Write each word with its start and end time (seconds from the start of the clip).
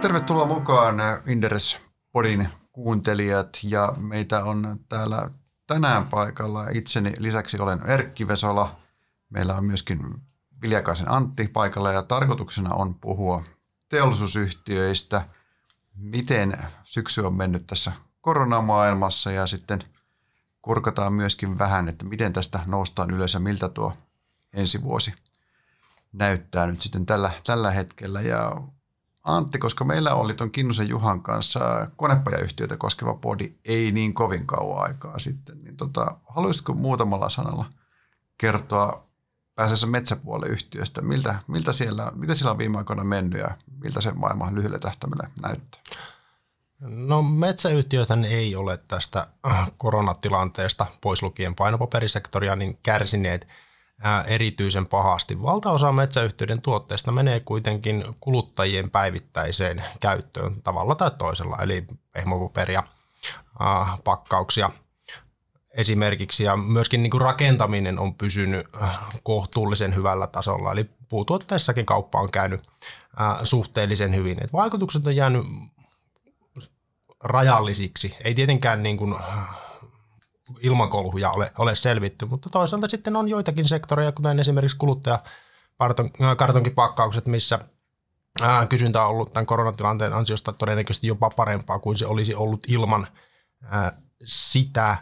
Tervetuloa 0.00 0.46
mukaan 0.46 0.96
Inderes 1.26 1.78
Podin 2.12 2.48
kuuntelijat 2.72 3.58
ja 3.62 3.92
meitä 3.98 4.44
on 4.44 4.80
täällä 4.88 5.30
tänään 5.66 6.06
paikalla. 6.06 6.68
Itseni 6.68 7.12
lisäksi 7.18 7.58
olen 7.58 7.86
Erkki 7.86 8.28
Vesola. 8.28 8.76
Meillä 9.30 9.54
on 9.54 9.64
myöskin 9.64 9.98
Viljakaisen 10.62 11.10
Antti 11.10 11.48
paikalla 11.48 11.92
ja 11.92 12.02
tarkoituksena 12.02 12.74
on 12.74 12.94
puhua 12.94 13.44
teollisuusyhtiöistä, 13.88 15.28
miten 15.94 16.58
syksy 16.82 17.20
on 17.20 17.34
mennyt 17.34 17.66
tässä 17.66 17.92
koronamaailmassa 18.20 19.30
ja 19.30 19.46
sitten 19.46 19.80
kurkataan 20.62 21.12
myöskin 21.12 21.58
vähän, 21.58 21.88
että 21.88 22.04
miten 22.04 22.32
tästä 22.32 22.60
noustaan 22.66 23.10
ylös 23.10 23.34
ja 23.34 23.40
miltä 23.40 23.68
tuo 23.68 23.92
ensi 24.54 24.82
vuosi 24.82 25.14
näyttää 26.12 26.66
nyt 26.66 26.82
sitten 26.82 27.06
tällä, 27.06 27.30
tällä 27.46 27.70
hetkellä. 27.70 28.20
Ja 28.20 28.62
Antti, 29.22 29.58
koska 29.58 29.84
meillä 29.84 30.14
oli 30.14 30.34
tuon 30.34 30.50
Kinnusen 30.50 30.88
Juhan 30.88 31.22
kanssa 31.22 31.90
konepajayhtiöitä 31.96 32.76
koskeva 32.76 33.14
podi 33.14 33.54
ei 33.64 33.92
niin 33.92 34.14
kovin 34.14 34.46
kauan 34.46 34.82
aikaa 34.82 35.18
sitten, 35.18 35.64
niin 35.64 35.76
tota, 35.76 36.16
haluaisitko 36.28 36.74
muutamalla 36.74 37.28
sanalla 37.28 37.64
kertoa 38.38 39.06
pääsessä 39.54 39.86
metsäpuolen 39.86 40.50
yhtiöstä, 40.50 41.02
miltä, 41.02 41.38
miltä 41.46 41.72
siellä, 41.72 42.12
mitä 42.14 42.34
siellä 42.34 42.50
on 42.50 42.58
viime 42.58 42.78
aikoina 42.78 43.04
mennyt 43.04 43.40
ja 43.40 43.50
miltä 43.80 44.00
se 44.00 44.12
maailma 44.12 44.54
lyhyellä 44.54 44.78
tähtäimellä 44.78 45.30
näyttää? 45.42 45.82
No 46.80 47.22
metsäyhtiöt 47.22 48.08
ei 48.28 48.56
ole 48.56 48.76
tästä 48.76 49.26
koronatilanteesta, 49.76 50.86
pois 51.00 51.22
lukien 51.22 51.54
painopaperisektoria, 51.54 52.56
niin 52.56 52.78
kärsineet– 52.82 53.48
erityisen 54.26 54.86
pahasti. 54.86 55.42
Valtaosa 55.42 55.92
metsäyhtiöiden 55.92 56.62
tuotteista 56.62 57.12
menee 57.12 57.40
kuitenkin 57.40 58.04
kuluttajien 58.20 58.90
päivittäiseen 58.90 59.84
käyttöön 60.00 60.62
tavalla 60.62 60.94
tai 60.94 61.10
toisella, 61.10 61.56
eli 61.62 61.86
pehmopaperia, 62.12 62.82
pakkauksia 64.04 64.70
esimerkiksi, 65.76 66.44
ja 66.44 66.56
myöskin 66.56 67.02
niin 67.02 67.10
kuin 67.10 67.20
rakentaminen 67.20 67.98
on 67.98 68.14
pysynyt 68.14 68.66
kohtuullisen 69.22 69.94
hyvällä 69.94 70.26
tasolla, 70.26 70.72
eli 70.72 70.90
puutuotteissakin 71.08 71.86
kauppa 71.86 72.20
on 72.20 72.30
käynyt 72.30 72.68
suhteellisen 73.44 74.14
hyvin. 74.14 74.44
Et 74.44 74.52
vaikutukset 74.52 75.06
on 75.06 75.16
jäänyt 75.16 75.46
rajallisiksi, 77.24 78.16
ei 78.24 78.34
tietenkään 78.34 78.82
niin 78.82 78.96
kuin 78.96 79.14
ilmakolhuja 80.60 81.30
ole, 81.30 81.52
ole 81.58 81.74
selvitty, 81.74 82.26
mutta 82.26 82.50
toisaalta 82.50 82.88
sitten 82.88 83.16
on 83.16 83.28
joitakin 83.28 83.68
sektoreja, 83.68 84.12
kuten 84.12 84.40
esimerkiksi 84.40 84.76
kuluttajakartonkipakkaukset, 84.76 87.26
missä 87.26 87.58
kysyntä 88.68 89.02
on 89.02 89.08
ollut 89.08 89.32
tämän 89.32 89.46
koronatilanteen 89.46 90.12
ansiosta 90.12 90.52
todennäköisesti 90.52 91.06
jopa 91.06 91.28
parempaa 91.36 91.78
kuin 91.78 91.96
se 91.96 92.06
olisi 92.06 92.34
ollut 92.34 92.66
ilman 92.68 93.06
sitä. 94.24 94.96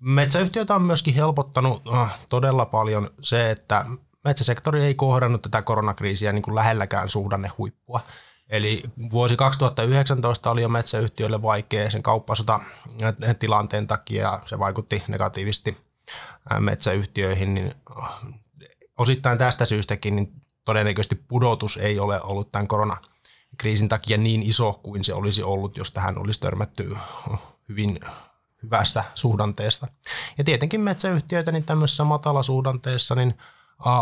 Metsäyhtiötä 0.00 0.74
on 0.74 0.82
myöskin 0.82 1.14
helpottanut 1.14 1.82
todella 2.28 2.66
paljon 2.66 3.10
se, 3.20 3.50
että 3.50 3.84
metsäsektori 4.24 4.84
ei 4.84 4.94
kohdannut 4.94 5.42
tätä 5.42 5.62
koronakriisiä 5.62 6.32
niin 6.32 6.42
kuin 6.42 6.54
lähelläkään 6.54 7.08
suhdannehuippua. 7.08 8.00
Eli 8.50 8.82
vuosi 9.10 9.36
2019 9.36 10.50
oli 10.50 10.62
jo 10.62 10.68
metsäyhtiöille 10.68 11.42
vaikea 11.42 11.90
sen 11.90 12.02
kauppasota 12.02 12.60
tilanteen 13.38 13.86
takia 13.86 14.40
se 14.46 14.58
vaikutti 14.58 15.02
negatiivisesti 15.08 15.76
metsäyhtiöihin, 16.58 17.54
niin 17.54 17.72
osittain 18.98 19.38
tästä 19.38 19.64
syystäkin 19.64 20.16
niin 20.16 20.32
todennäköisesti 20.64 21.14
pudotus 21.14 21.76
ei 21.76 21.98
ole 21.98 22.22
ollut 22.22 22.52
tämän 22.52 22.68
koronakriisin 22.68 23.88
takia 23.88 24.18
niin 24.18 24.42
iso 24.42 24.72
kuin 24.72 25.04
se 25.04 25.14
olisi 25.14 25.42
ollut, 25.42 25.76
jos 25.76 25.90
tähän 25.90 26.18
olisi 26.18 26.40
törmätty 26.40 26.96
hyvin 27.68 28.00
hyvästä 28.62 29.04
suhdanteesta. 29.14 29.86
Ja 30.38 30.44
tietenkin 30.44 30.80
metsäyhtiöitä 30.80 31.52
niin 31.52 31.64
tämmöisessä 31.64 32.04
matalasuhdanteessa 32.04 33.14
niin 33.14 33.38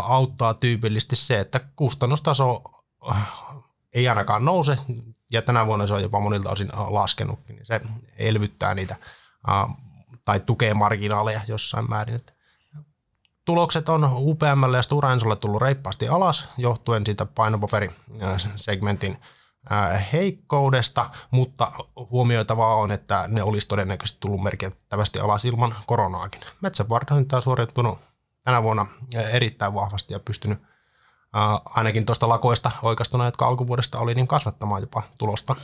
auttaa 0.03 0.53
tyypillisesti 0.53 1.15
se, 1.15 1.39
että 1.39 1.59
kustannustaso 1.75 2.63
ei 3.93 4.09
ainakaan 4.09 4.45
nouse, 4.45 4.77
ja 5.31 5.41
tänä 5.41 5.65
vuonna 5.65 5.87
se 5.87 5.93
on 5.93 6.01
jopa 6.01 6.19
monilta 6.19 6.49
osin 6.49 6.69
laskenutkin, 6.73 7.55
niin 7.55 7.65
se 7.65 7.79
elvyttää 8.17 8.75
niitä 8.75 8.95
tai 10.25 10.39
tukee 10.39 10.73
marginaaleja 10.73 11.41
jossain 11.47 11.89
määrin. 11.89 12.19
Tulokset 13.45 13.89
on 13.89 14.09
UPMlle 14.13 14.77
ja 14.77 14.83
Stora 14.83 15.13
Ensolle 15.13 15.35
tullut 15.35 15.61
reippaasti 15.61 16.07
alas 16.07 16.49
johtuen 16.57 17.05
siitä 17.05 17.25
painopaperisegmentin 17.25 19.17
heikkoudesta, 20.13 21.09
mutta 21.31 21.71
huomioitavaa 21.95 22.75
on, 22.75 22.91
että 22.91 23.25
ne 23.27 23.43
olisi 23.43 23.67
todennäköisesti 23.67 24.19
tullut 24.19 24.43
merkittävästi 24.43 25.19
alas 25.19 25.45
ilman 25.45 25.75
koronaakin. 25.85 26.41
Metsävardointa 26.61 27.35
on 27.35 27.41
suoriutunut 27.41 27.99
tänä 28.43 28.63
vuonna 28.63 28.85
erittäin 29.31 29.73
vahvasti 29.73 30.13
ja 30.13 30.19
pystynyt 30.19 30.59
ainakin 31.65 32.05
tuosta 32.05 32.29
lakoista 32.29 32.71
oikeastuna, 32.81 33.25
jotka 33.25 33.47
alkuvuodesta 33.47 33.99
oli, 33.99 34.15
niin 34.15 34.27
kasvattamaan 34.27 34.81
jopa 34.81 35.03
tulosta. 35.17 35.55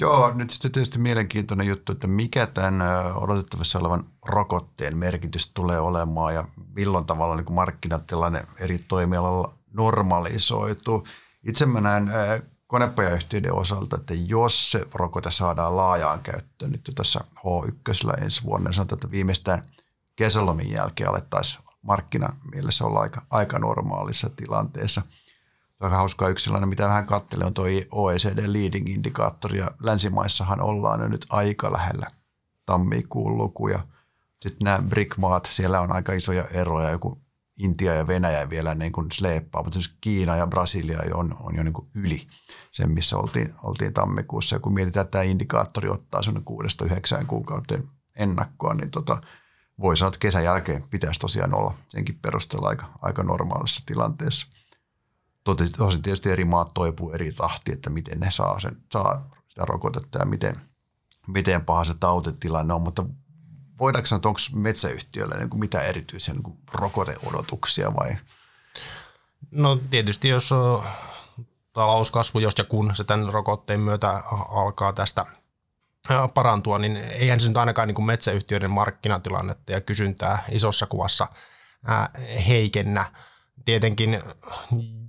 Joo, 0.00 0.32
nyt 0.34 0.50
sitten 0.50 0.72
tietysti 0.72 0.98
mielenkiintoinen 0.98 1.66
juttu, 1.66 1.92
että 1.92 2.06
mikä 2.06 2.46
tämän 2.46 2.82
odotettavassa 3.14 3.78
olevan 3.78 4.04
rokotteen 4.24 4.96
merkitys 4.96 5.50
tulee 5.54 5.80
olemaan 5.80 6.34
ja 6.34 6.44
milloin 6.74 7.04
tavalla 7.04 7.36
niin 7.36 7.52
markkinatilanne 7.52 8.44
eri 8.58 8.78
toimialalla 8.78 9.54
normalisoituu. 9.72 11.06
Itse 11.46 11.66
mä 11.66 11.80
näen 11.80 12.10
konepajayhtiöiden 12.66 13.54
osalta, 13.54 13.96
että 13.96 14.14
jos 14.14 14.70
se 14.70 14.86
rokote 14.94 15.30
saadaan 15.30 15.76
laajaan 15.76 16.20
käyttöön 16.20 16.70
nyt 16.72 16.90
tässä 16.94 17.20
H1 17.36 18.22
ensi 18.22 18.42
vuonna, 18.42 18.68
niin 18.68 18.74
sanotaan, 18.74 18.96
että 18.96 19.10
viimeistään 19.10 19.64
kesälomin 20.16 20.70
jälkeen 20.70 21.10
alettaisiin 21.10 21.64
markkinamielessä 21.82 22.84
olla 22.84 23.00
aika, 23.00 23.26
aika 23.30 23.58
normaalissa 23.58 24.30
tilanteessa. 24.30 25.02
Aika 25.80 25.96
hauskaa 25.96 26.28
yksi 26.28 26.44
sellainen, 26.44 26.68
mitä 26.68 26.88
vähän 26.88 27.06
katselee, 27.06 27.46
on 27.46 27.54
tuo 27.54 27.66
OECD 27.90 28.38
leading 28.46 28.88
indikaattori, 28.88 29.58
ja 29.58 29.70
länsimaissahan 29.82 30.60
ollaan 30.60 31.00
jo 31.00 31.08
nyt 31.08 31.26
aika 31.30 31.72
lähellä 31.72 32.06
tammikuun 32.66 33.38
lukuja. 33.38 33.86
Sitten 34.42 34.64
nämä 34.64 34.82
BRIC-maat, 34.88 35.48
siellä 35.52 35.80
on 35.80 35.92
aika 35.92 36.12
isoja 36.12 36.44
eroja, 36.44 36.90
joku 36.90 37.22
Intia 37.58 37.94
ja 37.94 38.06
Venäjä 38.06 38.50
vielä 38.50 38.74
niin 38.74 38.92
kuin 38.92 39.12
sleeppaa, 39.12 39.62
mutta 39.62 39.78
Kiina 40.00 40.36
ja 40.36 40.46
Brasilia 40.46 40.98
on, 41.14 41.36
on 41.40 41.56
jo 41.56 41.62
niin 41.62 41.72
kuin 41.72 41.88
yli 41.94 42.26
sen, 42.70 42.90
missä 42.90 43.16
oltiin, 43.16 43.54
oltiin 43.62 43.94
tammikuussa. 43.94 44.56
Ja 44.56 44.60
kun 44.60 44.74
mietitään, 44.74 45.04
että 45.04 45.10
tämä 45.10 45.22
indikaattori 45.22 45.88
ottaa 45.88 46.22
sellainen 46.22 46.44
kuudesta 46.44 46.84
yhdeksään 46.84 47.26
kuukauden 47.26 47.88
ennakkoa, 48.16 48.74
niin 48.74 48.90
tota, 48.90 49.22
voi 49.80 49.96
sanoa, 49.96 50.08
että 50.08 50.18
kesän 50.18 50.44
jälkeen 50.44 50.88
pitäisi 50.90 51.20
tosiaan 51.20 51.54
olla 51.54 51.74
senkin 51.88 52.18
perusteella 52.22 52.68
aika, 52.68 52.90
aika 53.02 53.22
normaalissa 53.22 53.82
tilanteessa. 53.86 54.46
Tosin 55.78 56.02
tietysti 56.02 56.30
eri 56.30 56.44
maat 56.44 56.74
toipuu 56.74 57.12
eri 57.12 57.32
tahti, 57.32 57.72
että 57.72 57.90
miten 57.90 58.20
ne 58.20 58.30
saa, 58.30 58.60
sen, 58.60 58.76
saa 58.92 59.30
sitä 59.48 59.64
rokotetta 59.64 60.18
ja 60.18 60.24
miten, 60.24 60.54
miten 61.26 61.64
paha 61.64 61.84
se 61.84 61.94
tautitilanne 62.00 62.74
on, 62.74 62.82
mutta 62.82 63.04
voidaanko 63.78 64.06
sanoa, 64.06 64.18
että 64.18 64.28
onko 64.28 64.40
metsäyhtiöllä 64.54 65.36
niin 65.36 65.50
kuin 65.50 65.60
mitä 65.60 65.82
erityisiä 65.82 66.34
niin 66.34 66.42
kuin 66.42 66.58
rokoteodotuksia 66.72 67.96
vai? 67.96 68.16
No 69.50 69.78
tietysti 69.90 70.28
jos 70.28 70.50
talouskasvu, 71.72 72.38
jos 72.38 72.54
ja 72.58 72.64
kun 72.64 72.96
se 72.96 73.04
tämän 73.04 73.32
rokotteen 73.32 73.80
myötä 73.80 74.22
alkaa 74.48 74.92
tästä– 74.92 75.26
parantua, 76.34 76.78
niin 76.78 76.96
eihän 76.96 77.40
se 77.40 77.48
nyt 77.48 77.56
ainakaan 77.56 77.88
niin 77.88 77.94
kuin 77.94 78.06
metsäyhtiöiden 78.06 78.70
markkinatilannetta 78.70 79.72
ja 79.72 79.80
kysyntää 79.80 80.44
isossa 80.50 80.86
kuvassa 80.86 81.28
heikennä. 82.48 83.12
Tietenkin 83.64 84.22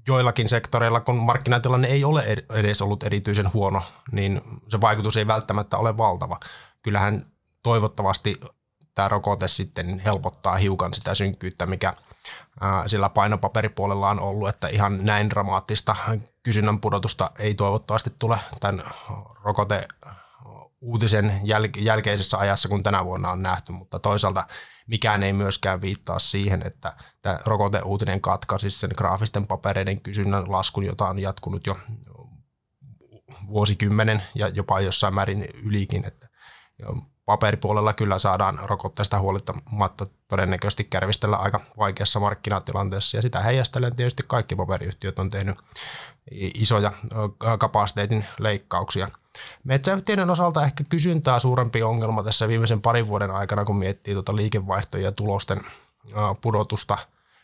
joillakin 0.07 0.49
sektoreilla, 0.49 0.99
kun 0.99 1.15
markkinatilanne 1.15 1.87
ei 1.87 2.03
ole 2.03 2.23
edes 2.49 2.81
ollut 2.81 3.03
erityisen 3.03 3.53
huono, 3.53 3.83
niin 4.11 4.41
se 4.69 4.81
vaikutus 4.81 5.17
ei 5.17 5.27
välttämättä 5.27 5.77
ole 5.77 5.97
valtava. 5.97 6.39
Kyllähän 6.81 7.25
toivottavasti 7.63 8.39
tämä 8.93 9.07
rokote 9.07 9.47
sitten 9.47 9.99
helpottaa 9.99 10.55
hiukan 10.55 10.93
sitä 10.93 11.15
synkkyyttä, 11.15 11.65
mikä 11.65 11.93
sillä 12.87 13.09
painopaperipuolella 13.09 14.09
on 14.09 14.19
ollut, 14.19 14.49
että 14.49 14.67
ihan 14.67 15.05
näin 15.05 15.29
dramaattista 15.29 15.95
kysynnän 16.43 16.81
pudotusta 16.81 17.31
ei 17.39 17.55
toivottavasti 17.55 18.09
tule 18.19 18.37
tämän 18.59 18.83
rokote 19.43 19.87
uutisen 20.81 21.41
jäl- 21.43 21.79
jälkeisessä 21.81 22.37
ajassa, 22.37 22.69
kun 22.69 22.83
tänä 22.83 23.05
vuonna 23.05 23.31
on 23.31 23.43
nähty, 23.43 23.71
mutta 23.71 23.99
toisaalta 23.99 24.47
mikään 24.87 25.23
ei 25.23 25.33
myöskään 25.33 25.81
viittaa 25.81 26.19
siihen, 26.19 26.67
että 26.67 26.93
tämä 27.21 27.37
rokoteuutinen 27.45 28.21
katkaisi 28.21 28.71
sen 28.71 28.91
graafisten 28.97 29.47
papereiden 29.47 30.01
kysynnän 30.01 30.51
laskun, 30.51 30.83
jota 30.83 31.07
on 31.07 31.19
jatkunut 31.19 31.67
jo 31.67 31.77
vuosikymmenen 33.47 34.23
ja 34.35 34.47
jopa 34.47 34.79
jossain 34.79 35.13
määrin 35.13 35.45
ylikin, 35.65 36.05
että 36.05 36.27
paperipuolella 37.25 37.93
kyllä 37.93 38.19
saadaan 38.19 38.59
rokotteesta 38.63 39.19
huolittamatta 39.19 40.05
todennäköisesti 40.27 40.83
kärvistellä 40.83 41.37
aika 41.37 41.59
vaikeassa 41.77 42.19
markkinatilanteessa 42.19 43.17
ja 43.17 43.21
sitä 43.21 43.39
heijastellen 43.39 43.95
tietysti 43.95 44.23
kaikki 44.27 44.55
paperiyhtiöt 44.55 45.19
on 45.19 45.29
tehnyt 45.29 45.57
isoja 46.31 46.91
kapasiteetin 47.59 48.25
leikkauksia. 48.39 49.07
Metsäyhtiöiden 49.63 50.29
osalta 50.29 50.65
ehkä 50.65 50.83
kysyntää 50.83 51.39
suurempi 51.39 51.83
ongelma 51.83 52.23
tässä 52.23 52.47
viimeisen 52.47 52.81
parin 52.81 53.07
vuoden 53.07 53.31
aikana, 53.31 53.65
kun 53.65 53.77
miettii 53.77 54.13
tuota 54.13 54.35
liikevaihtoja 54.35 55.03
ja 55.03 55.11
tulosten 55.11 55.59
pudotusta, 56.41 56.97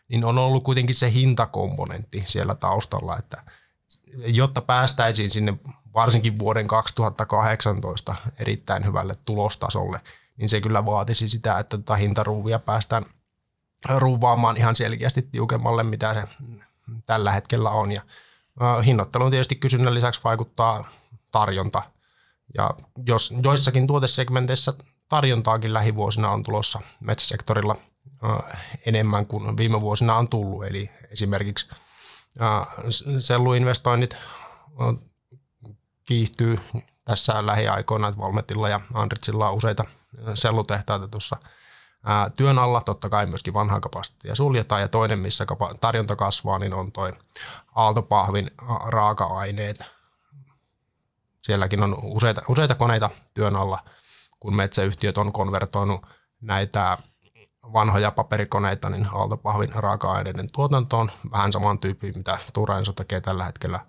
niin 0.07 0.25
on 0.25 0.37
ollut 0.37 0.63
kuitenkin 0.63 0.95
se 0.95 1.11
hintakomponentti 1.11 2.23
siellä 2.27 2.55
taustalla, 2.55 3.17
että 3.17 3.43
jotta 4.25 4.61
päästäisiin 4.61 5.29
sinne 5.29 5.53
varsinkin 5.93 6.39
vuoden 6.39 6.67
2018 6.67 8.15
erittäin 8.39 8.85
hyvälle 8.85 9.15
tulostasolle, 9.25 10.01
niin 10.37 10.49
se 10.49 10.61
kyllä 10.61 10.85
vaatisi 10.85 11.29
sitä, 11.29 11.59
että 11.59 11.77
tätä 11.77 11.95
hintaruuvia 11.95 12.59
päästään 12.59 13.05
ruuvaamaan 13.95 14.57
ihan 14.57 14.75
selkeästi 14.75 15.21
tiukemmalle, 15.21 15.83
mitä 15.83 16.13
se 16.13 16.23
tällä 17.05 17.31
hetkellä 17.31 17.69
on. 17.69 17.91
Ja 17.91 18.01
hinnoitteluun 18.85 19.31
tietysti 19.31 19.55
kysynnän 19.55 19.93
lisäksi 19.93 20.21
vaikuttaa 20.23 20.89
tarjonta. 21.31 21.81
Ja 22.57 22.69
jos 23.05 23.33
joissakin 23.43 23.87
tuotesegmenteissä 23.87 24.73
tarjontaakin 25.09 25.73
lähivuosina 25.73 26.29
on 26.29 26.43
tulossa 26.43 26.79
metsäsektorilla 26.99 27.75
enemmän 28.85 29.25
kuin 29.25 29.57
viime 29.57 29.81
vuosina 29.81 30.15
on 30.15 30.27
tullut, 30.27 30.65
eli 30.65 30.89
esimerkiksi 31.11 31.69
selluinvestoinnit 33.19 34.17
kiihtyy 36.05 36.59
tässä 37.05 37.45
lähiaikoina, 37.45 38.07
että 38.07 38.21
Valmetilla 38.21 38.69
ja 38.69 38.79
Andritsilla 38.93 39.49
on 39.49 39.57
useita 39.57 39.85
sellutehtaita 40.33 41.07
tuossa 41.07 41.37
työn 42.35 42.59
alla. 42.59 42.81
Totta 42.81 43.09
kai 43.09 43.25
myöskin 43.25 43.53
vanhaa 43.53 43.79
kapasiteettia 43.79 44.35
suljetaan 44.35 44.81
ja 44.81 44.87
toinen, 44.87 45.19
missä 45.19 45.45
tarjonta 45.81 46.15
kasvaa, 46.15 46.59
niin 46.59 46.73
on 46.73 46.91
toi 46.91 47.13
aaltopahvin 47.75 48.51
raaka-aineet. 48.85 49.96
Sielläkin 51.47 51.83
on 51.83 51.97
useita, 52.03 52.41
useita 52.47 52.75
koneita 52.75 53.09
työn 53.33 53.55
alla, 53.55 53.79
kun 54.39 54.55
metsäyhtiöt 54.55 55.17
on 55.17 55.33
konvertoinut 55.33 56.01
näitä 56.41 56.97
vanhoja 57.73 58.11
paperikoneita 58.11 58.89
niin 58.89 59.07
aaltopahvin 59.13 59.73
raaka-aineiden 59.73 60.51
tuotantoon. 60.51 61.11
Vähän 61.31 61.53
saman 61.53 61.79
tyyppiin, 61.79 62.17
mitä 62.17 62.37
Stora 62.47 62.75
tekee 62.95 63.21
tällä 63.21 63.45
hetkellä 63.45 63.79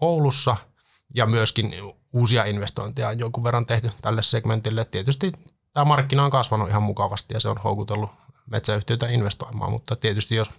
Oulussa– 0.00 0.56
ja 1.14 1.26
myöskin 1.26 1.74
uusia 2.12 2.44
investointeja 2.44 3.08
on 3.08 3.18
jonkun 3.18 3.44
verran 3.44 3.66
tehty 3.66 3.90
tälle 4.02 4.22
segmentille. 4.22 4.84
Tietysti 4.84 5.32
tämä 5.72 5.84
markkina 5.84 6.24
on 6.24 6.30
kasvanut 6.30 6.68
ihan 6.68 6.82
mukavasti 6.82 7.34
ja 7.34 7.40
se 7.40 7.48
on 7.48 7.58
houkutellut 7.58 8.10
metsäyhtiöitä 8.46 9.08
investoimaan, 9.08 9.70
mutta 9.70 9.96
tietysti 9.96 10.34
jos 10.34 10.50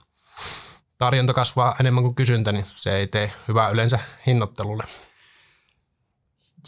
tarjonta 0.98 1.33
kasvaa 1.33 1.75
enemmän 1.80 2.04
kuin 2.04 2.16
kysyntä, 2.16 2.51
niin 2.51 2.66
se 2.75 2.98
ei 2.98 3.07
tee 3.07 3.33
hyvää 3.48 3.69
yleensä 3.69 4.00
hinnoittelulle. 4.28 4.83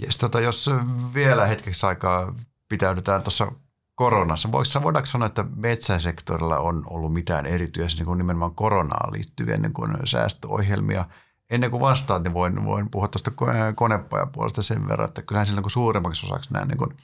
Yes, 0.03 0.17
tota, 0.17 0.39
jos 0.39 0.69
vielä 1.13 1.45
hetkeksi 1.45 1.85
aikaa 1.85 2.35
pitäydytään 2.69 3.23
tuossa 3.23 3.51
koronassa, 3.95 4.51
voidaanko 4.51 5.05
sanoa, 5.05 5.25
että 5.25 5.45
metsäsektorilla 5.55 6.59
on 6.59 6.83
ollut 6.89 7.13
mitään 7.13 7.45
erityistä 7.45 7.99
niin 7.99 8.05
kuin 8.05 8.17
nimenomaan 8.17 8.55
koronaan 8.55 9.13
liittyen 9.13 9.61
niin 9.61 9.73
kuin 9.73 9.97
säästöohjelmia– 10.05 11.05
ennen 11.49 11.71
kuin 11.71 11.81
vastaat, 11.81 12.23
niin 12.23 12.33
voin, 12.33 12.65
voin 12.65 12.89
puhua 12.89 13.07
tuosta 13.07 13.31
konepajapuolesta 13.75 14.61
sen 14.61 14.87
verran, 14.87 15.07
että 15.07 15.21
kyllähän 15.21 15.47
sillä 15.47 15.61
niin 15.61 15.69
suurimmaksi 15.69 16.25
osaksi 16.25 16.53
nämä 16.53 16.65
niin 16.65 16.97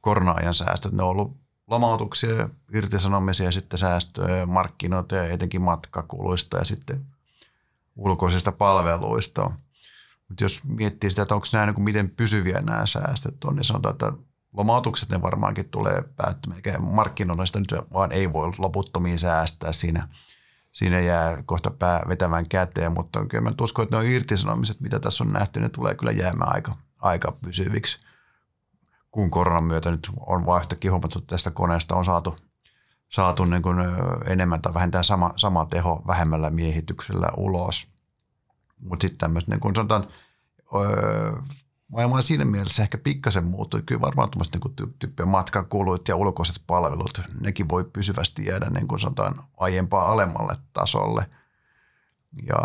korona-ajan 0.00 0.54
säästöt, 0.54 0.92
ne 0.92 1.02
on 1.02 1.08
ollut 1.08 1.36
lomautuksia, 1.66 2.48
irtisanomisia, 2.72 3.52
sitten 3.52 3.78
säästöjä, 3.78 4.46
markkinoita 4.46 5.16
ja 5.16 5.24
etenkin 5.24 5.62
matkakuluista 5.62 6.56
ja 6.56 6.64
sitten 6.64 7.06
ulkoisista 7.96 8.52
palveluista. 8.52 9.50
Mutta 10.28 10.44
jos 10.44 10.64
miettii 10.64 11.10
sitä, 11.10 11.22
että 11.22 11.34
onko 11.34 11.46
nämä 11.52 11.66
niin 11.66 11.82
miten 11.82 12.10
pysyviä 12.10 12.60
nämä 12.60 12.86
säästöt 12.86 13.44
on, 13.44 13.56
niin 13.56 13.64
sanotaan, 13.64 13.92
että 13.92 14.12
lomautukset 14.52 15.08
ne 15.08 15.22
varmaankin 15.22 15.68
tulee 15.68 16.02
päättymään, 16.16 16.56
eikä 16.58 16.78
markkinoilla 16.78 17.46
sitä 17.46 17.58
nyt 17.58 17.74
vaan 17.92 18.12
ei 18.12 18.32
voi 18.32 18.52
loputtomiin 18.58 19.18
säästää 19.18 19.72
siinä– 19.72 20.08
siinä 20.76 21.00
jää 21.00 21.42
kohta 21.42 21.70
pää 21.70 22.02
vetävän 22.08 22.48
käteen, 22.48 22.92
mutta 22.92 23.26
kyllä 23.26 23.44
mä 23.44 23.52
uskon, 23.60 23.82
että 23.82 23.98
ne 23.98 24.12
irtisanomiset, 24.12 24.80
mitä 24.80 25.00
tässä 25.00 25.24
on 25.24 25.32
nähty, 25.32 25.60
ne 25.60 25.68
tulee 25.68 25.94
kyllä 25.94 26.12
jäämään 26.12 26.54
aika, 26.54 26.72
aika 26.98 27.32
pysyviksi. 27.44 27.98
Kun 29.10 29.30
koronan 29.30 29.64
myötä 29.64 29.90
nyt 29.90 30.10
on 30.26 30.46
vaihtokin 30.46 30.90
huomattu, 30.90 31.18
että 31.18 31.34
tästä 31.34 31.50
koneesta 31.50 31.96
on 31.96 32.04
saatu, 32.04 32.36
saatu 33.08 33.44
niin 33.44 33.62
kuin 33.62 33.78
enemmän 34.26 34.62
tai 34.62 34.74
vähintään 34.74 35.04
sama, 35.04 35.32
sama 35.36 35.66
teho 35.70 36.02
vähemmällä 36.06 36.50
miehityksellä 36.50 37.28
ulos. 37.36 37.88
Mutta 38.80 39.04
sitten 39.04 39.18
tämmöistä, 39.18 39.50
niin 39.50 39.60
kuin 39.60 39.74
sanotaan, 39.74 40.06
maailma 41.92 42.22
siinä 42.22 42.44
mielessä 42.44 42.82
ehkä 42.82 42.98
pikkasen 42.98 43.44
muuttui. 43.44 43.82
Kyllä 43.82 44.00
varmaan 44.00 44.30
tuommoiset 44.30 44.54
niin 44.54 44.94
tyyppiä 44.98 45.26
matkakulut 45.26 46.08
ja 46.08 46.16
ulkoiset 46.16 46.62
palvelut, 46.66 47.22
nekin 47.40 47.68
voi 47.68 47.84
pysyvästi 47.84 48.46
jäädä 48.46 48.70
niin 48.70 48.88
kuin 48.88 49.00
sanotaan 49.00 49.44
aiempaa 49.56 50.12
alemmalle 50.12 50.56
tasolle. 50.72 51.26
Ja 52.46 52.56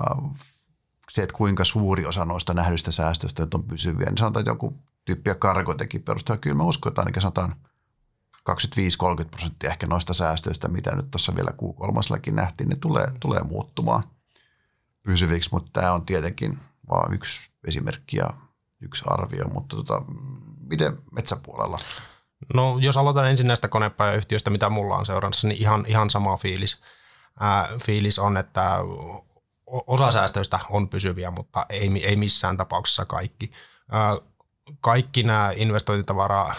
se, 1.12 1.24
että 1.24 1.38
kuinka 1.38 1.66
suuri 1.66 2.06
osa 2.06 2.26
noista 2.26 2.54
nähdyistä 2.54 2.92
säästöistä 2.92 3.44
nyt 3.44 3.54
on 3.54 3.64
pysyviä, 3.64 4.06
niin 4.06 4.18
sanotaan, 4.18 4.42
että 4.42 4.52
joku 4.52 4.80
tyyppiä 5.06 5.36
teki 5.78 6.00
perustaa. 6.00 6.38
Kyllä 6.38 6.56
mä 6.56 6.64
uskon, 6.64 6.90
että 6.90 7.02
ainakin 7.02 7.22
sanotaan 7.22 7.56
25-30 8.50 9.26
prosenttia 9.32 9.70
ehkä 9.70 9.88
noista 9.88 10.14
säästöistä, 10.14 10.68
mitä 10.68 10.96
nyt 10.96 11.12
tuossa 11.12 11.36
vielä 11.36 11.52
Q3 11.52 12.32
nähtiin, 12.32 12.70
ne 12.70 12.76
tulee, 12.76 13.08
tulee 13.20 13.44
muuttumaan 13.44 14.04
pysyviksi, 15.04 15.50
mutta 15.54 15.82
tämä 15.82 15.94
on 15.94 16.06
tietenkin 16.06 16.60
vain 16.90 17.14
yksi 17.14 17.42
esimerkki 17.68 18.18
ja 18.18 18.30
yksi 18.82 19.04
arvio, 19.08 19.48
mutta 19.48 19.76
tota, 19.76 20.02
miten 20.70 20.98
metsäpuolella? 21.12 21.80
No 22.54 22.78
jos 22.80 22.98
aloitan 22.98 23.30
ensin 23.30 23.48
näistä 23.48 23.68
konepajayhtiöistä, 23.68 24.50
mitä 24.50 24.70
mulla 24.70 24.96
on 24.98 25.06
seurannassa, 25.06 25.48
niin 25.48 25.62
ihan, 25.62 25.86
ihan 25.88 26.10
sama 26.10 26.38
fiilis. 26.38 26.82
Ää, 27.40 27.70
fiilis 27.86 28.20
on, 28.20 28.38
että 28.38 28.78
osa 29.88 30.12
säästöistä 30.12 30.60
on 30.70 30.90
pysyviä, 30.90 31.32
mutta 31.32 31.66
ei, 31.70 32.06
ei 32.06 32.16
missään 32.16 32.58
tapauksessa 32.58 33.06
kaikki. 33.06 33.52
Ää, 33.92 34.18
kaikki 34.82 35.24
nämä 35.24 35.52
investointitavaraa 35.56 36.56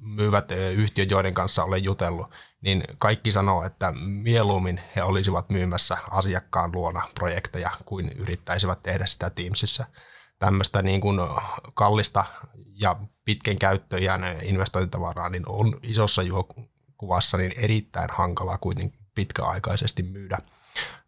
myyvät 0.00 0.52
yhtiöt, 0.74 1.10
joiden 1.10 1.34
kanssa 1.34 1.64
olen 1.64 1.84
jutellut, 1.84 2.26
niin 2.62 2.82
kaikki 2.98 3.32
sanoo, 3.32 3.64
että 3.64 3.92
mieluummin 4.06 4.80
he 4.96 5.02
olisivat 5.02 5.50
myymässä 5.50 5.96
asiakkaan 6.10 6.70
luona 6.74 7.02
projekteja 7.14 7.70
kuin 7.84 8.10
yrittäisivät 8.18 8.82
tehdä 8.82 9.06
sitä 9.06 9.30
Teamsissa– 9.30 9.84
tämmöistä 10.42 10.82
niin 10.82 11.00
kuin 11.00 11.20
kallista 11.74 12.24
ja 12.74 12.96
pitkän 13.24 13.58
käyttöjään 13.58 14.22
investointitavaraa, 14.42 15.28
niin 15.28 15.42
on 15.48 15.74
isossa 15.82 16.22
juokuvassa 16.22 17.36
niin 17.36 17.52
erittäin 17.56 18.08
hankalaa 18.12 18.58
kuitenkin 18.58 18.98
pitkäaikaisesti 19.14 20.02
myydä, 20.02 20.38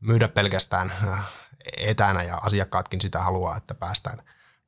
myydä 0.01 0.29
pelkästään 0.29 0.91
äh, 0.91 1.33
etänä 1.79 2.23
ja 2.23 2.37
asiakkaatkin 2.37 3.01
sitä 3.01 3.21
haluaa, 3.21 3.57
että 3.57 3.75
päästään, 3.75 4.19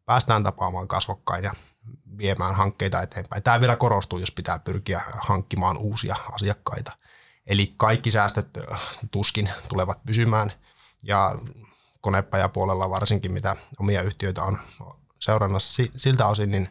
päästään 0.04 0.42
tapaamaan 0.42 0.88
kasvokkain 0.88 1.44
ja 1.44 1.54
viemään 2.18 2.54
hankkeita 2.54 3.02
eteenpäin. 3.02 3.42
Tämä 3.42 3.60
vielä 3.60 3.76
korostuu, 3.76 4.18
jos 4.18 4.30
pitää 4.30 4.58
pyrkiä 4.58 5.02
hankkimaan 5.20 5.76
uusia 5.76 6.16
asiakkaita. 6.32 6.92
Eli 7.46 7.74
kaikki 7.76 8.10
säästöt 8.10 8.48
äh, 8.72 8.80
tuskin 9.10 9.50
tulevat 9.68 10.04
pysymään 10.06 10.52
ja 11.02 11.34
konepajapuolella 12.00 12.90
varsinkin, 12.90 13.32
mitä 13.32 13.56
omia 13.80 14.02
yhtiöitä 14.02 14.42
on 14.42 14.58
seurannassa 15.20 15.82
siltä 15.96 16.26
osin, 16.26 16.50
niin, 16.50 16.68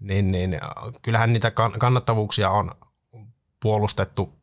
niin, 0.00 0.32
niin 0.32 0.60
kyllähän 1.02 1.32
niitä 1.32 1.52
kannattavuuksia 1.78 2.50
on 2.50 2.70
puolustettu 3.60 4.38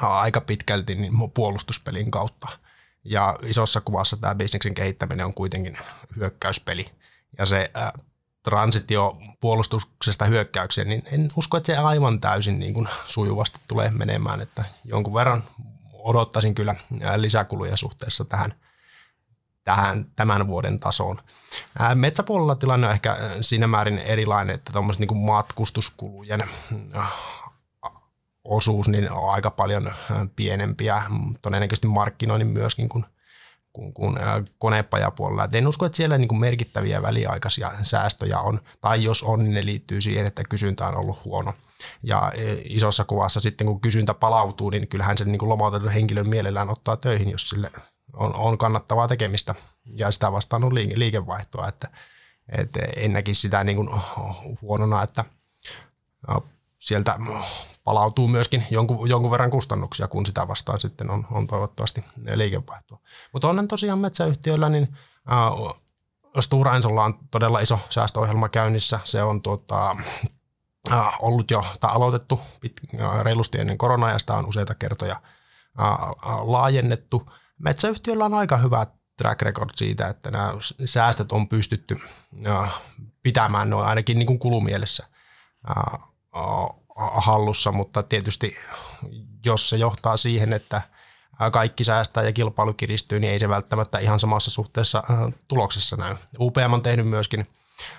aika 0.00 0.40
pitkälti 0.40 0.94
niin 0.94 1.12
puolustuspelin 1.34 2.10
kautta. 2.10 2.48
Ja 3.04 3.36
isossa 3.42 3.80
kuvassa 3.80 4.16
tämä 4.16 4.34
bisneksen 4.34 4.74
kehittäminen 4.74 5.26
on 5.26 5.34
kuitenkin 5.34 5.78
hyökkäyspeli. 6.16 6.86
Ja 7.38 7.46
se 7.46 7.70
äh, 8.46 8.50
transitio 8.50 9.18
puolustuksesta 9.40 10.24
hyökkäykseen, 10.24 10.88
niin 10.88 11.02
en 11.12 11.28
usko, 11.36 11.56
että 11.56 11.66
se 11.66 11.76
aivan 11.76 12.20
täysin 12.20 12.58
niin 12.58 12.74
kuin 12.74 12.88
sujuvasti 13.06 13.58
tulee 13.68 13.90
menemään. 13.90 14.40
Että 14.40 14.64
jonkun 14.84 15.14
verran 15.14 15.44
odottaisin 15.92 16.54
kyllä 16.54 16.74
lisäkuluja 17.16 17.76
suhteessa 17.76 18.24
tähän– 18.24 18.54
tähän 19.66 20.06
tämän 20.16 20.46
vuoden 20.46 20.80
tasoon. 20.80 21.20
Metsäpuolella 21.94 22.54
tilanne 22.54 22.86
on 22.86 22.92
ehkä 22.92 23.16
siinä 23.40 23.66
määrin 23.66 23.98
erilainen, 23.98 24.54
että 24.54 24.72
tuommoiset 24.72 25.00
niin 25.00 25.18
matkustuskulujen 25.18 26.44
osuus 28.44 28.88
niin 28.88 29.12
on 29.12 29.30
aika 29.30 29.50
paljon 29.50 29.94
pienempiä, 30.36 31.02
todennäköisesti 31.42 31.86
markkinoinnin 31.86 32.46
myöskin 32.46 32.88
kuin, 32.88 33.04
kuin, 33.76 33.92
kuin 33.92 34.16
konepajapuolella. 34.58 35.44
Et 35.44 35.54
en 35.54 35.68
usko, 35.68 35.86
että 35.86 35.96
siellä 35.96 36.18
niin 36.18 36.28
kuin 36.28 36.40
merkittäviä 36.40 37.02
väliaikaisia 37.02 37.70
säästöjä 37.82 38.38
on, 38.38 38.60
tai 38.80 39.04
jos 39.04 39.22
on, 39.22 39.38
niin 39.38 39.54
ne 39.54 39.64
liittyy 39.64 40.02
siihen, 40.02 40.26
että 40.26 40.44
kysyntä 40.44 40.86
on 40.86 40.96
ollut 40.96 41.24
huono. 41.24 41.52
Ja 42.02 42.32
e, 42.34 42.52
isossa 42.64 43.04
kuvassa 43.04 43.40
sitten, 43.40 43.66
kun 43.66 43.80
kysyntä 43.80 44.14
palautuu, 44.14 44.70
niin 44.70 44.88
kyllähän 44.88 45.18
sen 45.18 45.32
niin 45.32 45.38
kuin 45.38 45.48
lomautetun 45.48 45.92
henkilön 45.92 46.28
mielellään 46.28 46.70
ottaa 46.70 46.96
töihin, 46.96 47.30
jos 47.30 47.48
sille 47.48 47.70
on, 48.12 48.34
on 48.34 48.58
kannattavaa 48.58 49.08
tekemistä 49.08 49.54
ja 49.84 50.10
sitä 50.10 50.32
vastaan 50.32 50.64
on 50.64 50.74
liike, 50.74 50.98
liikevaihtoa, 50.98 51.68
että, 51.68 51.88
että 52.48 52.80
en 52.96 53.12
näkisi 53.12 53.40
sitä 53.40 53.64
niin 53.64 53.76
kuin 53.76 53.90
huonona, 54.62 55.02
että 55.02 55.24
sieltä 56.78 57.18
palautuu 57.86 58.28
myöskin 58.28 58.66
jonkun, 58.70 59.08
jonkun 59.08 59.30
verran 59.30 59.50
kustannuksia, 59.50 60.08
kun 60.08 60.26
sitä 60.26 60.48
vastaan 60.48 60.80
sitten 60.80 61.10
on, 61.10 61.26
on 61.30 61.46
toivottavasti 61.46 62.04
liikevaihtoa. 62.34 62.98
Mutta 63.32 63.48
onnan 63.48 63.68
tosiaan 63.68 63.98
metsäyhtiöillä, 63.98 64.68
niin 64.68 64.96
äh, 65.32 65.74
Stora 66.40 66.76
Ensolla 66.76 67.04
on 67.04 67.18
todella 67.30 67.60
iso 67.60 67.78
säästöohjelma 67.90 68.48
käynnissä. 68.48 69.00
Se 69.04 69.22
on 69.22 69.42
tuota, 69.42 69.96
äh, 70.92 71.16
ollut 71.20 71.50
jo, 71.50 71.64
tai 71.80 71.90
aloitettu 71.94 72.40
pit, 72.60 72.72
äh, 73.00 73.22
reilusti 73.22 73.60
ennen 73.60 73.78
koronaa, 73.78 74.10
ja 74.10 74.18
sitä 74.18 74.34
on 74.34 74.46
useita 74.46 74.74
kertoja 74.74 75.16
äh, 75.80 75.98
laajennettu. 76.42 77.30
Metsäyhtiöllä 77.58 78.24
on 78.24 78.34
aika 78.34 78.56
hyvä 78.56 78.86
track 79.16 79.42
record 79.42 79.70
siitä, 79.76 80.08
että 80.08 80.30
nämä 80.30 80.54
säästöt 80.84 81.32
on 81.32 81.48
pystytty 81.48 82.00
pitämään 83.22 83.70
noin 83.70 83.86
ainakin 83.86 84.18
niin 84.18 84.26
kuin 84.26 84.38
kulumielessä 84.38 85.06
hallussa, 86.96 87.72
mutta 87.72 88.02
tietysti 88.02 88.56
jos 89.44 89.68
se 89.68 89.76
johtaa 89.76 90.16
siihen, 90.16 90.52
että 90.52 90.82
kaikki 91.52 91.84
säästää 91.84 92.22
ja 92.22 92.32
kilpailu 92.32 92.72
kiristyy, 92.72 93.20
niin 93.20 93.32
ei 93.32 93.38
se 93.38 93.48
välttämättä 93.48 93.98
ihan 93.98 94.20
samassa 94.20 94.50
suhteessa 94.50 95.02
tuloksessa 95.48 95.96
näy. 95.96 96.16
UPM 96.40 96.72
on 96.72 96.82
tehnyt 96.82 97.08
myöskin, 97.08 97.46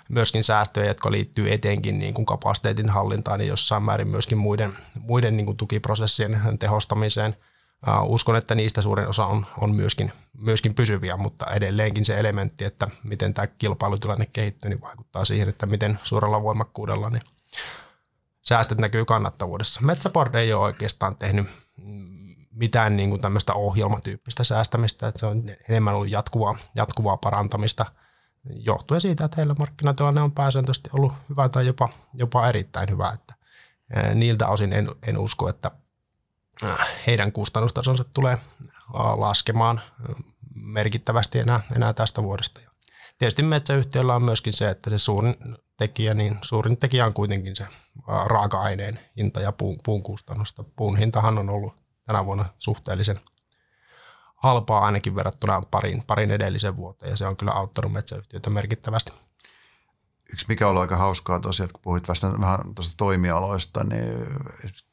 myöskin 0.09 0.43
säästöjä, 0.43 0.87
jotka 0.87 1.11
liittyy 1.11 1.53
etenkin 1.53 1.99
niin 1.99 2.13
kuin 2.13 2.25
kapasiteetin 2.25 2.89
hallintaan 2.89 3.41
ja 3.41 3.47
jossain 3.47 3.83
määrin 3.83 4.07
myöskin 4.07 4.37
muiden, 4.37 4.77
muiden 4.99 5.37
niin 5.37 5.45
kuin 5.45 5.57
tukiprosessien 5.57 6.41
tehostamiseen. 6.59 7.37
Uskon, 8.03 8.35
että 8.35 8.55
niistä 8.55 8.81
suurin 8.81 9.07
osa 9.07 9.25
on, 9.25 9.45
on 9.57 9.75
myöskin, 9.75 10.11
myöskin 10.37 10.73
pysyviä, 10.73 11.17
mutta 11.17 11.45
edelleenkin 11.51 12.05
se 12.05 12.19
elementti, 12.19 12.65
että 12.65 12.87
miten 13.03 13.33
tämä 13.33 13.47
kilpailutilanne 13.47 14.25
kehittyy, 14.25 14.69
niin 14.69 14.81
vaikuttaa 14.81 15.25
siihen, 15.25 15.49
että 15.49 15.65
miten 15.65 15.99
suurella 16.03 16.43
voimakkuudella 16.43 17.09
niin 17.09 17.23
säästöt 18.47 18.77
näkyy 18.77 19.05
kannattavuudessa. 19.05 19.81
Metsäport 19.81 20.35
ei 20.35 20.53
ole 20.53 20.63
oikeastaan 20.63 21.17
tehnyt 21.17 21.47
mitään 22.55 22.97
niin 22.97 23.09
kuin 23.09 23.21
tämmöistä 23.21 23.53
ohjelmatyyppistä 23.53 24.43
säästämistä, 24.43 25.07
että 25.07 25.19
se 25.19 25.25
on 25.25 25.43
enemmän 25.69 25.93
ollut 25.93 26.11
jatkuvaa, 26.11 26.57
jatkuvaa 26.75 27.17
parantamista 27.17 27.85
johtuen 28.49 29.01
siitä, 29.01 29.25
että 29.25 29.37
heillä 29.37 29.55
markkinatilanne 29.59 30.21
on 30.21 30.31
pääsääntöisesti 30.31 30.89
ollut 30.93 31.13
hyvä 31.29 31.49
tai 31.49 31.67
jopa, 31.67 31.89
jopa 32.13 32.47
erittäin 32.47 32.89
hyvä. 32.89 33.11
Että 33.13 33.33
niiltä 34.13 34.47
osin 34.47 34.73
en, 34.73 34.89
en 35.07 35.17
usko, 35.17 35.49
että 35.49 35.71
heidän 37.07 37.31
kustannustasonsa 37.31 38.03
tulee 38.03 38.37
laskemaan 39.17 39.81
merkittävästi 40.55 41.39
enää, 41.39 41.61
enää 41.75 41.93
tästä 41.93 42.23
vuodesta. 42.23 42.61
Tietysti 43.17 43.43
metsäyhtiöllä 43.43 44.15
on 44.15 44.23
myöskin 44.23 44.53
se, 44.53 44.69
että 44.69 44.89
se 44.89 44.97
suurin 44.97 45.35
tekijä, 45.77 46.13
niin 46.13 46.37
suurin 46.41 46.77
tekijä 46.77 47.05
on 47.05 47.13
kuitenkin 47.13 47.55
se 47.55 47.67
raaka-aineen 48.25 48.99
hinta 49.17 49.39
ja 49.39 49.51
puun, 49.51 49.77
puun 49.85 50.03
kustannusta. 50.03 50.63
Puun 50.63 50.97
hintahan 50.97 51.37
on 51.37 51.49
ollut 51.49 51.73
tänä 52.05 52.25
vuonna 52.25 52.45
suhteellisen 52.59 53.19
halpaa 54.35 54.85
ainakin 54.85 55.15
verrattuna 55.15 55.61
parin, 55.71 56.03
parin 56.07 56.31
edellisen 56.31 56.77
vuoteen, 56.77 57.09
ja 57.09 57.17
se 57.17 57.27
on 57.27 57.37
kyllä 57.37 57.51
auttanut 57.51 57.91
metsäyhtiöitä 57.91 58.49
merkittävästi. 58.49 59.11
Yksi 60.33 60.45
mikä 60.47 60.67
on 60.67 60.77
aika 60.77 60.97
hauskaa 60.97 61.39
tosiaan, 61.39 61.69
kun 61.73 61.81
puhuit 61.81 62.07
vasta 62.07 62.39
vähän 62.41 62.75
tuosta 62.75 62.93
toimialoista, 62.97 63.83
niin 63.83 64.27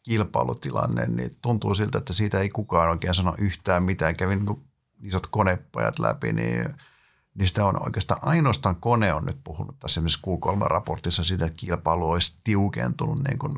kilpailutilanne, 0.03 1.07
niin 1.07 1.31
tuntuu 1.43 1.75
siltä, 1.75 1.99
että 1.99 2.13
siitä 2.13 2.41
ei 2.41 2.49
kukaan 2.49 2.91
oikein 2.91 3.15
sano 3.15 3.35
yhtään 3.39 3.83
mitään. 3.83 4.17
Kävin 4.17 4.45
niin 4.45 4.65
isot 5.03 5.27
konepajat 5.27 5.99
läpi, 5.99 6.33
niin 6.33 6.75
niistä 7.35 7.67
on 7.67 7.83
oikeastaan 7.83 8.21
ainoastaan 8.23 8.77
kone 8.77 9.13
on 9.13 9.25
nyt 9.25 9.41
puhunut 9.45 9.79
tässä 9.79 10.01
esimerkiksi 10.01 10.21
Q3-raportissa 10.27 11.25
siitä, 11.25 11.47
että 11.47 11.57
kilpailu 11.57 12.11
olisi 12.11 12.39
tiukentunut 12.45 13.19
niin 13.29 13.39
kuin 13.39 13.55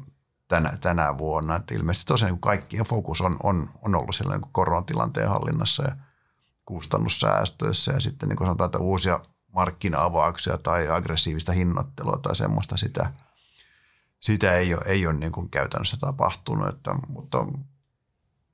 tänä, 0.48 0.72
tänä 0.80 1.18
vuonna. 1.18 1.56
Että 1.56 1.74
ilmeisesti 1.74 2.06
tosiaan 2.06 2.32
niin 2.32 2.40
kaikkien 2.40 2.84
fokus 2.84 3.20
on, 3.20 3.36
on, 3.42 3.68
on 3.82 3.94
ollut 3.94 4.14
siellä 4.14 4.36
niin 4.36 4.52
koronatilanteen 4.52 5.28
hallinnassa 5.28 5.82
ja 5.82 5.96
kustannussäästöissä 6.64 7.92
ja 7.92 8.00
sitten 8.00 8.28
niin 8.28 8.36
kuin 8.36 8.46
sanotaan, 8.46 8.68
että 8.68 8.78
uusia 8.78 9.20
markkina-avauksia 9.52 10.58
tai 10.58 10.88
aggressiivista 10.88 11.52
hinnoittelua 11.52 12.18
tai 12.22 12.36
semmoista 12.36 12.76
sitä, 12.76 13.12
sitä 14.20 14.52
ei 14.56 14.74
ole, 14.74 14.82
ei 14.86 15.06
ole 15.06 15.14
niin 15.14 15.32
kuin 15.32 15.50
käytännössä 15.50 15.96
tapahtunut, 16.00 16.68
että, 16.68 16.94
mutta 17.08 17.46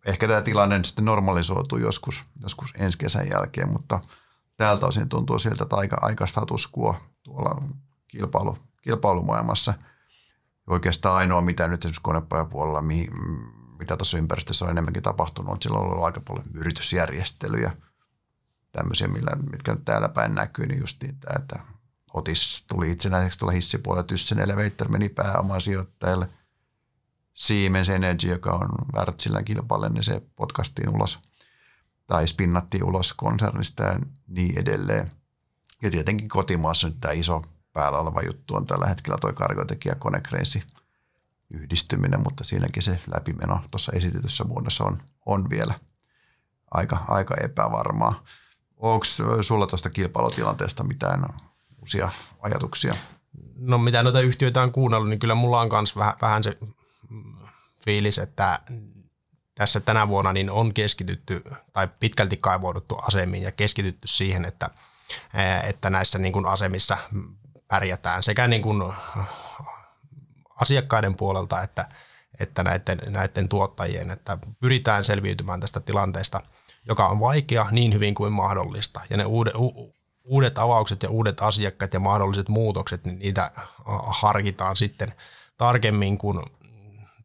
ehkä 0.07 0.29
tämä 0.29 0.43
tilanne 0.43 0.81
sitten 0.85 1.05
normalisoituu 1.05 1.79
joskus, 1.79 2.25
joskus 2.41 2.73
ensi 2.76 2.99
kesän 2.99 3.29
jälkeen, 3.29 3.73
mutta– 3.73 4.00
tältä 4.56 4.87
osin 4.87 5.09
tuntuu 5.09 5.38
siltä, 5.38 5.62
että 5.62 5.76
aika, 5.76 5.99
aika 6.00 6.26
status 6.26 6.71
quo 6.78 6.97
tuolla 7.23 7.62
kilpailu, 8.09 8.59
kilpailumaailmassa. 8.82 9.75
Oikeastaan 10.66 11.16
ainoa, 11.16 11.40
mitä 11.40 11.68
nyt 11.68 11.85
esimerkiksi 11.85 12.02
konepajan 12.02 12.49
puolella, 12.49 12.82
mihin, 12.82 13.11
mitä 13.78 13.97
tuossa 13.97 14.18
ympäristössä 14.18 14.64
on 14.64 14.71
enemmänkin 14.71 15.02
tapahtunut, 15.02 15.52
on 15.52 15.62
silloin 15.62 15.85
ollut 15.85 16.04
aika 16.04 16.21
paljon 16.21 16.47
yritysjärjestelyjä, 16.54 17.76
tämmöisiä, 18.73 19.09
millä, 19.09 19.37
mitkä 19.50 19.73
nyt 19.73 19.85
täällä 19.85 20.09
päin 20.09 20.35
näkyy, 20.35 20.66
niin 20.66 20.80
just 20.80 21.02
niin, 21.02 21.16
että 21.37 21.61
Otis 22.14 22.64
tuli 22.68 22.90
itsenäiseksi 22.90 23.38
tuolla 23.38 23.52
hissipuolella, 23.52 24.06
Thyssen 24.06 24.38
Elevator 24.38 24.88
meni 24.88 25.09
pääomaan 25.09 25.61
sijoittajalle. 25.61 26.28
Siemens 27.35 27.88
Energy, 27.88 28.28
joka 28.28 28.52
on 28.52 28.68
Wärtsilän 28.94 29.44
kilpaille, 29.44 29.88
niin 29.88 30.04
se 30.04 30.23
potkastiin 30.37 30.88
ulos– 30.88 31.18
tai 32.06 32.28
spinnattiin 32.28 32.85
ulos 32.85 33.12
konsernista 33.12 33.82
ja 33.82 33.99
niin 34.26 34.59
edelleen. 34.59 35.09
Ja 35.82 35.90
tietenkin 35.90 36.28
kotimaassa 36.28 36.87
nyt 36.87 37.00
tämä 37.00 37.12
iso 37.12 37.42
päällä 37.73 37.99
oleva 37.99 38.23
juttu 38.26 38.56
on 38.56 38.66
tällä 38.66 38.87
hetkellä 38.87 39.18
tuo 39.21 39.32
kargotekijä 39.32 39.94
konekreisi 39.94 40.62
yhdistyminen, 41.50 42.21
mutta 42.21 42.44
siinäkin 42.44 42.82
se 42.82 43.00
läpimeno 43.14 43.61
tuossa 43.71 43.92
esitetyssä 43.92 44.44
muodossa 44.44 44.85
on, 44.85 45.02
on 45.26 45.50
vielä 45.50 45.75
aika, 46.71 47.04
aika 47.09 47.35
epävarmaa. 47.44 48.25
Onko 48.76 49.04
sulla 49.40 49.66
tuosta 49.66 49.90
kilpailutilanteesta 49.90 50.85
mitään 50.85 51.25
uusia 51.80 52.11
ajatuksia? 52.40 52.94
No 53.56 53.78
mitä 53.78 54.02
noita 54.02 54.21
yhtiöitä 54.21 54.62
on 54.62 54.73
kuunnellut, 54.73 55.09
niin 55.09 55.18
kyllä 55.18 55.35
mulla 55.35 55.61
on 55.61 55.68
myös 55.73 55.97
vähän, 55.97 56.14
vähän 56.23 56.44
se 56.44 56.59
fiilis, 57.85 58.18
että 58.18 58.61
tässä 59.62 59.81
tänä 59.81 60.09
vuonna 60.09 60.33
niin 60.33 60.50
on 60.50 60.75
keskitytty 60.75 61.45
tai 61.73 61.88
pitkälti 62.00 62.37
kaivouduttu 62.37 62.99
asemiin 63.09 63.42
ja 63.42 63.52
keskitytty 63.52 64.09
siihen, 64.09 64.45
että, 64.45 64.71
että 65.69 65.90
näissä 65.90 66.19
niin 66.19 66.33
kuin 66.33 66.47
asemissa 66.47 66.99
pärjätään 67.69 68.23
sekä 68.23 68.49
niin 68.49 68.62
kuin 68.62 68.92
asiakkaiden 70.61 71.14
puolelta 71.14 71.62
että, 71.62 71.88
että 72.40 72.62
näiden, 72.62 72.99
näiden 73.07 73.49
tuottajien, 73.49 74.11
että 74.11 74.38
pyritään 74.61 75.04
selviytymään 75.04 75.61
tästä 75.61 75.81
tilanteesta, 75.81 76.40
joka 76.88 77.07
on 77.07 77.21
vaikea 77.21 77.66
niin 77.71 77.95
hyvin 77.95 78.14
kuin 78.14 78.33
mahdollista. 78.33 79.00
Ja 79.11 79.16
ne 79.16 79.25
uudet, 79.25 79.54
uudet 80.25 80.59
avaukset 80.59 81.02
ja 81.02 81.11
uudet 81.11 81.42
asiakkaat 81.42 81.95
ja 81.95 82.00
mahdolliset 82.00 82.49
muutokset, 82.49 83.04
niin 83.04 83.19
niitä 83.19 83.50
harkitaan 84.07 84.76
sitten 84.76 85.14
tarkemmin, 85.59 86.19
kun 86.19 86.42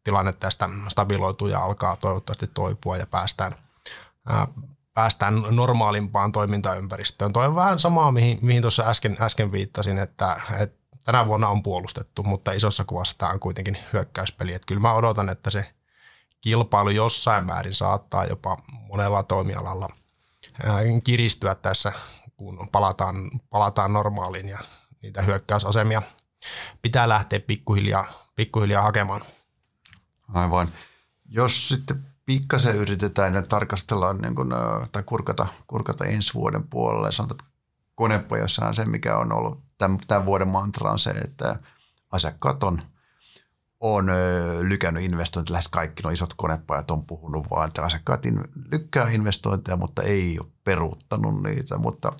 tilanne 0.08 0.34
tästä 0.34 0.70
stabiloituu 0.88 1.48
ja 1.48 1.60
alkaa 1.64 1.96
toivottavasti 1.96 2.48
toipua 2.48 2.98
ja 2.98 3.08
päästään, 3.08 3.56
ää, 4.30 4.48
päästään 4.94 5.44
normaalimpaan 5.50 6.32
toimintaympäristöön. 6.32 7.34
Toi 7.34 7.46
on 7.46 7.56
vähän 7.56 7.80
samaa, 7.80 8.12
mihin, 8.12 8.40
mihin 8.42 8.62
tuossa 8.62 8.84
äsken, 8.84 9.18
äsken 9.22 9.52
viittasin, 9.52 9.98
että, 9.98 10.42
että 10.60 10.98
tänä 11.06 11.28
vuonna 11.28 11.48
on 11.48 11.64
puolustettu, 11.64 12.24
mutta 12.24 12.52
isossa 12.52 12.84
kuvassa 12.84 13.18
tämä 13.18 13.32
on 13.32 13.40
kuitenkin 13.40 13.78
hyökkäyspeli. 13.94 14.54
Että 14.54 14.66
kyllä 14.66 14.82
mä 14.82 14.94
odotan, 14.94 15.30
että 15.30 15.52
se 15.52 15.74
kilpailu 16.42 16.90
jossain 16.90 17.46
määrin 17.46 17.74
saattaa 17.74 18.26
jopa 18.26 18.58
monella 18.88 19.24
toimialalla 19.24 19.90
kiristyä 21.04 21.56
tässä, 21.56 21.92
kun 22.38 22.68
palataan, 22.72 23.16
palataan 23.50 23.94
normaaliin 23.94 24.50
ja 24.50 24.60
niitä 25.02 25.22
hyökkäysasemia 25.22 26.02
pitää 26.82 27.10
lähteä 27.10 27.40
pikkuhiljaa, 27.40 28.32
pikkuhiljaa 28.36 28.82
hakemaan. 28.82 29.22
Aivan. 30.34 30.68
Jos 31.30 31.70
sitten 31.70 32.06
pikkasen 32.26 32.76
yritetään 32.76 33.34
ja 33.34 33.42
tarkastellaan 33.42 34.18
niin 34.18 34.36
kuin, 34.36 34.50
tai 34.92 35.04
kurkata, 35.04 35.48
kurkata 35.68 36.06
ensi 36.06 36.34
vuoden 36.34 36.68
puolelle, 36.68 37.12
sanotaan, 37.12 37.40
että 37.40 37.52
konepajassa 37.96 38.68
on 38.68 38.76
se, 38.76 38.86
mikä 38.86 39.18
on 39.18 39.32
ollut 39.32 39.64
tämän, 39.78 40.00
tämän 40.08 40.26
vuoden 40.26 40.52
mantra 40.52 40.92
on 40.92 41.00
se, 41.00 41.10
että 41.10 41.58
asiakkaat 42.12 42.64
on 42.64 42.82
on 43.80 44.12
lykännyt 44.62 45.04
investointi. 45.04 45.52
Lähes 45.52 45.68
kaikki 45.68 46.04
nuo 46.04 46.12
isot 46.12 46.34
konepajat 46.34 46.92
on 46.92 47.06
puhunut 47.06 47.50
vaan, 47.50 47.68
että 47.68 47.84
asiakkaat 47.84 48.24
lykkää 48.72 49.10
investointeja, 49.10 49.78
mutta 49.78 50.02
ei 50.02 50.40
ole 50.40 50.48
peruuttanut 50.64 51.44
niitä. 51.44 51.78
Mutta 51.78 52.14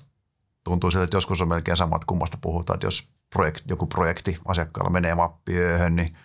tuntuu 0.64 0.90
siltä, 0.90 1.04
että 1.04 1.16
joskus 1.16 1.40
on 1.40 1.48
melkein 1.48 1.76
samat 1.76 2.04
kummasta 2.04 2.38
puhutaan, 2.40 2.74
että 2.74 2.86
jos 2.86 3.08
projekt, 3.32 3.62
joku 3.68 3.86
projekti 3.86 4.38
asiakkaalla 4.44 4.90
menee 4.90 5.14
mappiööhön, 5.14 5.96
niin 5.96 6.16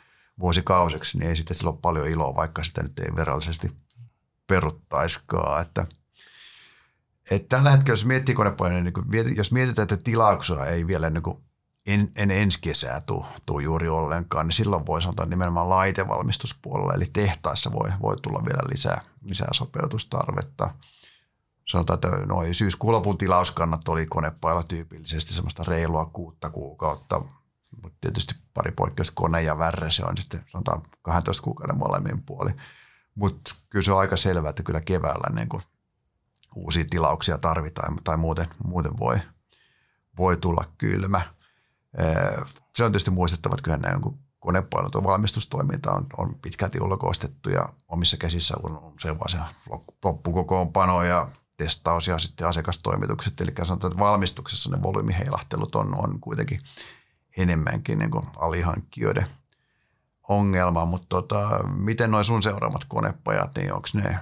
vuosikauseksi, 0.43 1.17
niin 1.17 1.29
ei 1.29 1.35
sitten 1.35 1.57
sillä 1.57 1.71
ole 1.71 1.79
paljon 1.81 2.07
iloa, 2.07 2.35
vaikka 2.35 2.63
sitä 2.63 2.83
nyt 2.83 2.99
ei 2.99 3.15
verrallisesti 3.15 3.71
peruttaiskaan. 4.47 5.61
Että, 5.61 5.85
että 7.31 7.57
tällä 7.57 7.71
hetkellä, 7.71 7.93
jos 7.93 8.05
miettii 8.05 8.35
konepainoja, 8.35 8.83
niin 8.83 9.37
jos 9.37 9.51
mietitään, 9.51 9.83
että 9.83 9.97
tilauksia 9.97 10.65
ei 10.65 10.87
vielä 10.87 11.09
niin 11.09 11.23
kuin 11.23 11.37
en, 11.85 12.11
en 12.15 12.31
ensi 12.31 12.59
kesää 12.61 13.01
tuu 13.45 13.59
juuri 13.59 13.89
ollenkaan, 13.89 14.45
niin 14.45 14.53
silloin 14.53 14.85
voi 14.85 15.01
sanoa 15.01 15.25
nimenomaan 15.25 15.69
laitevalmistuspuolella, 15.69 16.93
eli 16.93 17.05
tehtaissa 17.13 17.71
voi, 17.71 17.89
voi 18.01 18.17
tulla 18.21 18.45
vielä 18.45 18.61
lisää, 18.71 19.01
lisää 19.21 19.49
sopeutustarvetta. 19.51 20.75
Sanotaan, 21.67 21.97
että 21.97 22.25
noin 22.25 22.53
syyskuun 22.53 23.17
tilauskannat 23.17 23.87
oli 23.87 24.05
konepailla 24.05 24.63
tyypillisesti 24.63 25.33
semmoista 25.33 25.63
reilua 25.67 26.05
kuutta 26.05 26.49
kuukautta, 26.49 27.21
mutta 27.81 27.97
tietysti 28.01 28.35
pari 28.53 28.71
poikkeus 28.71 29.11
kone 29.11 29.41
ja 29.41 29.57
värre, 29.57 29.91
se 29.91 30.03
on 30.05 30.17
sitten 30.17 30.43
sanotaan 30.47 30.81
12 31.01 31.43
kuukauden 31.43 31.77
molemmin 31.77 32.23
puoli. 32.23 32.51
Mutta 33.15 33.55
kyllä 33.69 33.83
se 33.83 33.91
on 33.91 33.99
aika 33.99 34.17
selvää, 34.17 34.49
että 34.49 34.63
kyllä 34.63 34.81
keväällä 34.81 35.35
niin 35.35 35.49
kuin 35.49 35.61
uusia 36.55 36.85
tilauksia 36.89 37.37
tarvitaan 37.37 37.97
tai 38.03 38.17
muuten, 38.17 38.47
muuten 38.63 38.97
voi, 38.99 39.17
voi 40.17 40.37
tulla 40.37 40.65
kylmä. 40.77 41.21
Se 42.75 42.83
on 42.83 42.91
tietysti 42.91 43.11
muistettava, 43.11 43.55
että 43.55 43.63
kyllä 43.63 43.77
niin 43.77 44.19
konepainot 44.39 44.93
ja 44.93 45.03
valmistustoiminta 45.03 45.91
on, 45.91 46.07
on 46.17 46.35
pitkälti 46.41 46.81
ulkoistettu 46.81 47.49
ja 47.49 47.69
omissa 47.87 48.17
käsissä 48.17 48.55
on 48.63 48.93
se 48.99 49.19
vaan 49.19 49.29
se 49.29 49.37
loppukokoonpano 50.03 51.03
ja 51.03 51.27
testaus 51.57 52.07
ja 52.07 52.19
sitten 52.19 52.47
asiakastoimitukset. 52.47 53.41
Eli 53.41 53.51
sanotaan, 53.63 53.91
että 53.91 54.03
valmistuksessa 54.03 54.69
ne 54.69 54.81
volyymiheilahtelut 54.81 55.75
on, 55.75 55.99
on 55.99 56.19
kuitenkin 56.19 56.59
enemmänkin 57.37 57.99
niin 57.99 58.11
kuin 58.11 58.25
alihankkijoiden 58.37 59.27
ongelma, 60.29 60.85
mutta 60.85 61.07
tota, 61.09 61.67
miten 61.67 62.11
noin 62.11 62.25
sun 62.25 62.43
seuraamat 62.43 62.85
konepajat, 62.87 63.55
niin 63.55 63.73
onko 63.73 63.87
ne, 63.93 64.17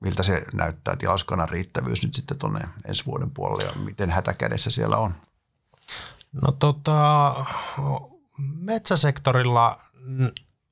miltä 0.00 0.22
se 0.22 0.44
näyttää 0.54 0.96
tilauskannan 0.96 1.48
riittävyys 1.48 2.02
nyt 2.02 2.14
sitten 2.14 2.38
tuonne 2.38 2.60
ensi 2.84 3.06
vuoden 3.06 3.30
puolelle 3.30 3.64
ja 3.64 3.70
miten 3.84 4.10
hätäkädessä 4.10 4.70
siellä 4.70 4.96
on? 4.96 5.14
No 6.42 6.52
tota, 6.52 7.34
metsäsektorilla 8.38 9.76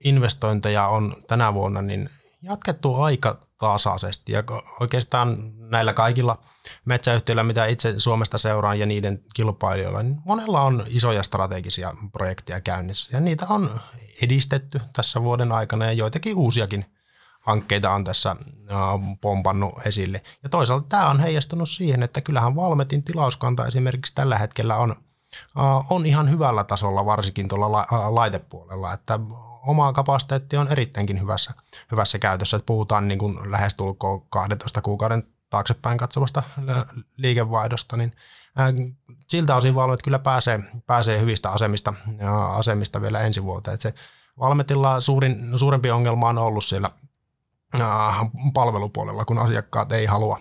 investointeja 0.05 0.87
on 0.87 1.15
tänä 1.27 1.55
vuonna 1.55 1.83
niin 1.83 2.11
jatkettu 2.43 2.95
aika 2.95 3.41
tasaisesti 3.65 4.33
ja 4.33 4.43
oikeastaan 4.81 5.39
näillä 5.59 5.93
kaikilla 5.93 6.39
metsäyhtiöillä, 6.85 7.43
mitä 7.43 7.67
itse 7.67 7.95
Suomesta 7.99 8.39
seuraan 8.39 8.79
ja 8.79 8.87
niiden 8.87 9.25
kilpailijoilla, 9.35 10.03
niin 10.03 10.19
monella 10.25 10.63
on 10.63 10.85
isoja 10.87 11.23
strategisia 11.23 11.95
projekteja 12.13 12.61
käynnissä. 12.61 13.17
Ja 13.17 13.21
niitä 13.21 13.47
on 13.49 13.81
edistetty 14.23 14.81
tässä 14.93 15.23
vuoden 15.23 15.53
aikana 15.53 15.85
ja 15.85 15.93
joitakin 15.93 16.37
uusiakin 16.37 16.85
hankkeita 17.41 17.91
on 17.91 18.05
tässä 18.05 18.37
pompannut 19.21 19.87
esille. 19.87 20.23
Ja 20.43 20.49
toisaalta 20.49 20.87
tämä 20.89 21.11
on 21.11 21.21
heijastunut 21.21 21.69
siihen, 21.69 22.03
että 22.03 22.21
kyllähän 22.21 22.57
Valmetin 22.57 23.03
tilauskanta 23.03 23.67
esimerkiksi 23.67 24.15
tällä 24.15 24.39
hetkellä 24.39 24.77
on, 24.77 24.97
on 25.91 26.07
ihan 26.07 26.31
hyvällä 26.31 26.65
tasolla, 26.65 27.07
varsinkin 27.07 27.49
tuolla 27.49 27.87
laitepuolella, 28.11 28.93
että 28.93 29.21
oma 29.67 29.93
kapasiteetti 29.93 30.57
on 30.57 30.69
erittäinkin 30.69 31.21
hyvässä, 31.21 31.55
hyvässä 31.91 32.19
käytössä. 32.19 32.57
Että 32.57 32.67
puhutaan 32.67 33.09
niin 33.09 33.19
kuin 33.19 33.51
lähestulkoon 33.51 34.27
12 34.29 34.83
kuukauden 34.83 35.23
taaksepäin 35.51 35.99
katsomasta 35.99 36.43
liikevaihdosta, 37.17 37.97
niin 37.97 38.13
siltä 39.29 39.57
osin 39.57 39.75
Valmet 39.75 40.03
kyllä 40.03 40.19
pääsee, 40.19 40.61
pääsee 40.87 41.21
hyvistä 41.21 41.51
asemista, 41.51 41.95
asemista 42.51 43.03
vielä 43.03 43.21
ensi 43.21 43.43
vuoteen. 43.43 43.75
Että 43.75 43.83
se 43.83 43.95
Valmetilla 44.39 45.01
suurin, 45.01 45.59
suurempi 45.59 45.91
ongelma 45.91 46.29
on 46.29 46.39
ollut 46.39 46.65
siellä 46.65 46.91
palvelupuolella, 48.55 49.25
kun 49.25 49.39
asiakkaat 49.39 49.93
ei 49.93 50.07
halua 50.07 50.41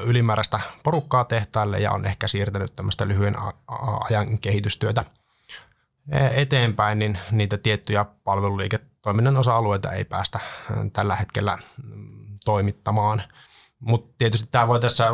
ylimääräistä 0.00 0.60
porukkaa 0.82 1.24
tehtaille 1.24 1.80
ja 1.80 1.92
on 1.92 2.06
ehkä 2.06 2.28
siirtänyt 2.28 2.76
tämmöistä 2.76 3.08
lyhyen 3.08 3.36
ajan 4.10 4.38
kehitystyötä 4.38 5.04
eteenpäin, 6.34 6.98
niin 6.98 7.18
niitä 7.30 7.58
tiettyjä 7.58 8.04
palveluliiketoiminnan 8.04 9.36
osa-alueita 9.36 9.92
ei 9.92 10.04
päästä 10.04 10.40
tällä 10.92 11.16
hetkellä 11.16 11.58
mm, 11.82 12.38
toimittamaan. 12.44 13.22
Mutta 13.80 14.14
tietysti 14.18 14.48
tämä 14.50 14.68
voi 14.68 14.80
tässä 14.80 15.08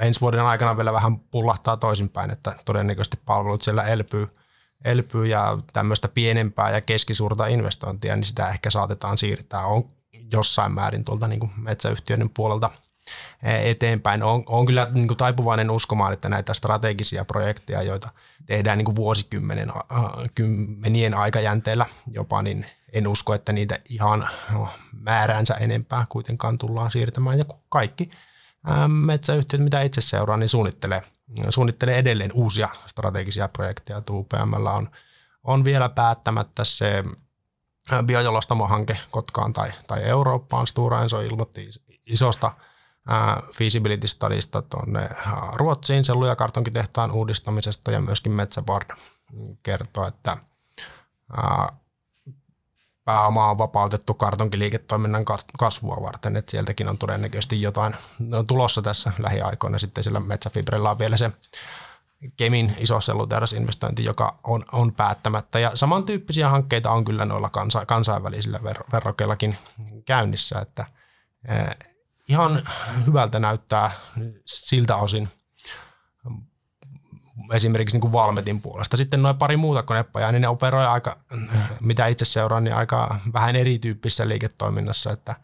ensi 0.00 0.20
vuoden 0.20 0.44
aikana 0.44 0.76
vielä 0.76 0.92
vähän 0.92 1.18
pullahtaa 1.18 1.76
toisinpäin, 1.76 2.30
että 2.30 2.52
todennäköisesti 2.64 3.16
palvelut 3.24 3.62
siellä 3.62 3.82
elpyy, 3.82 4.36
elpyy 4.84 5.26
ja 5.26 5.58
tämmöistä 5.72 6.08
pienempää 6.08 6.70
ja 6.70 6.80
keskisuurta 6.80 7.46
investointia, 7.46 8.16
niin 8.16 8.24
sitä 8.24 8.48
ehkä 8.48 8.70
saatetaan 8.70 9.18
siirtää 9.18 9.66
on 9.66 9.90
jossain 10.32 10.72
määrin 10.72 11.04
tuolta 11.04 11.28
niin 11.28 11.40
kuin 11.40 11.52
metsäyhtiöiden 11.56 12.30
puolelta 12.30 12.70
eteenpäin. 13.42 14.22
On, 14.22 14.42
on 14.46 14.66
kyllä 14.66 14.88
niin 14.92 15.08
kuin 15.08 15.18
taipuvainen 15.18 15.70
uskomaan, 15.70 16.12
että 16.12 16.28
näitä 16.28 16.54
strategisia 16.54 17.24
projekteja, 17.24 17.82
joita– 17.82 18.08
tehdään 18.48 18.78
niin 18.78 18.84
kuin 18.84 18.96
vuosikymmenen 18.96 19.72
kymmenien 20.34 21.14
aikajänteellä 21.14 21.86
jopa, 22.10 22.42
niin 22.42 22.66
en 22.92 23.08
usko, 23.08 23.34
että 23.34 23.52
niitä 23.52 23.78
ihan 23.88 24.28
no, 24.52 24.68
määräänsä 24.92 25.54
enempää 25.54 26.06
kuitenkaan 26.08 26.58
tullaan 26.58 26.90
siirtämään. 26.90 27.38
Ja 27.38 27.44
kaikki 27.68 28.10
metsäyhtiöt, 28.88 29.62
mitä 29.62 29.82
itse 29.82 30.00
seuraan, 30.00 30.40
niin 30.40 30.48
suunnittelee, 30.48 31.02
suunnittelee 31.48 31.98
edelleen 31.98 32.32
uusia 32.34 32.68
strategisia 32.86 33.48
projekteja. 33.48 34.02
UPM 34.10 34.66
on, 34.66 34.90
on 35.44 35.64
vielä 35.64 35.88
päättämättä 35.88 36.64
se 36.64 37.04
biojalostamohanke 38.06 38.98
Kotkaan 39.10 39.52
tai, 39.52 39.72
tai 39.86 40.02
Eurooppaan. 40.02 40.66
Stora 40.66 41.02
Enso 41.02 41.20
ilmoitti 41.20 41.70
isosta– 42.06 42.52
feasibility 43.58 44.08
studista 44.08 44.62
tuonne 44.62 45.08
Ruotsiin 45.52 46.04
sellu- 46.04 46.26
ja 46.26 46.36
kartonkitehtaan 46.36 47.12
uudistamisesta 47.12 47.90
ja 47.90 48.00
myöskin 48.00 48.32
Metsäbard 48.32 48.90
kertoo, 49.62 50.06
että 50.06 50.36
pääoma 53.04 53.50
on 53.50 53.58
vapautettu 53.58 54.14
kartonkiliiketoiminnan 54.14 55.24
kasvua 55.58 56.02
varten, 56.02 56.36
että 56.36 56.50
sieltäkin 56.50 56.88
on 56.88 56.98
todennäköisesti 56.98 57.62
jotain 57.62 57.96
tulossa 58.46 58.82
tässä 58.82 59.12
lähiaikoina. 59.18 59.78
Sitten 59.78 60.04
sillä 60.04 60.20
Metsäfibrella 60.20 60.90
on 60.90 60.98
vielä 60.98 61.16
se 61.16 61.32
Kemin 62.36 62.76
iso 62.78 63.00
sellutehdasinvestointi, 63.00 64.04
joka 64.04 64.38
on, 64.44 64.64
on 64.72 64.94
päättämättä. 64.94 65.58
Ja 65.58 65.70
samantyyppisiä 65.74 66.48
hankkeita 66.48 66.90
on 66.90 67.04
kyllä 67.04 67.24
noilla 67.24 67.50
kansa, 67.50 67.86
kansainvälisillä 67.86 68.62
ver, 68.62 68.76
verrokeillakin 68.92 69.58
käynnissä, 70.04 70.58
että 70.58 70.86
ihan 72.28 72.62
hyvältä 73.06 73.38
näyttää 73.38 73.90
siltä 74.44 74.96
osin 74.96 75.28
esimerkiksi 77.52 77.94
niin 77.94 78.00
kuin 78.00 78.12
Valmetin 78.12 78.60
puolesta. 78.60 78.96
Sitten 78.96 79.22
noin 79.22 79.36
pari 79.36 79.56
muuta 79.56 79.82
konepajaa, 79.82 80.32
niin 80.32 80.42
ne 80.42 80.48
operoi 80.48 80.86
aika, 80.86 81.16
mitä 81.80 82.06
itse 82.06 82.24
seuraan, 82.24 82.64
niin 82.64 82.74
aika 82.74 83.20
vähän 83.32 83.56
erityyppisessä 83.56 84.28
liiketoiminnassa, 84.28 85.12
että 85.12 85.34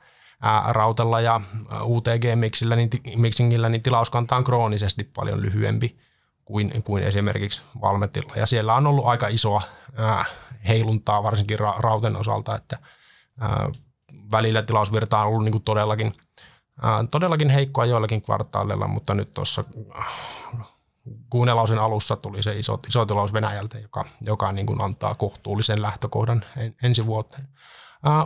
Rautella 0.69 1.21
ja 1.21 1.41
UTG-miksillä, 1.83 2.77
niin, 2.77 2.91
mixingillä, 3.17 3.69
niin 3.69 3.83
tilauskanta 3.83 4.37
on 4.37 4.45
kroonisesti 4.45 5.05
paljon 5.05 5.43
lyhyempi 5.43 5.99
kuin, 6.45 6.83
kuin 6.83 7.03
esimerkiksi 7.03 7.61
Valmetilla. 7.81 8.37
Ja 8.37 8.47
siellä 8.47 8.75
on 8.75 8.87
ollut 8.87 9.07
aika 9.07 9.29
isoa 9.29 9.63
ää, 9.97 10.25
heiluntaa 10.69 11.23
varsinkin 11.23 11.59
ra- 11.59 11.79
Rauten 11.79 12.17
osalta, 12.17 12.55
että 12.55 12.79
ää, 13.41 13.69
välillä 14.33 14.63
tilausvirta 14.63 15.19
on 15.19 15.27
ollut 15.27 15.45
niin 15.45 15.53
kuin 15.53 15.65
todellakin 15.65 16.15
todellakin 17.11 17.51
heikkoa 17.51 17.85
joillakin 17.85 18.23
kvartaaleilla, 18.23 18.89
mutta 18.89 19.15
nyt 19.15 19.35
tuossa 19.35 19.63
äh, 19.99 20.07
kuunnelausen 21.31 21.79
alussa 21.79 22.17
tuli 22.17 22.43
se 22.43 22.59
iso, 22.59 22.81
iso 22.89 23.07
tilaus 23.07 23.33
Venäjältä, 23.33 23.79
joka, 23.79 24.05
joka 24.21 24.53
niin 24.53 24.67
kuin 24.67 24.83
antaa 24.83 25.15
kohtuullisen 25.15 25.83
lähtökohdan 25.83 26.45
en, 26.57 26.75
ensi 26.83 27.07
vuoteen. 27.07 27.49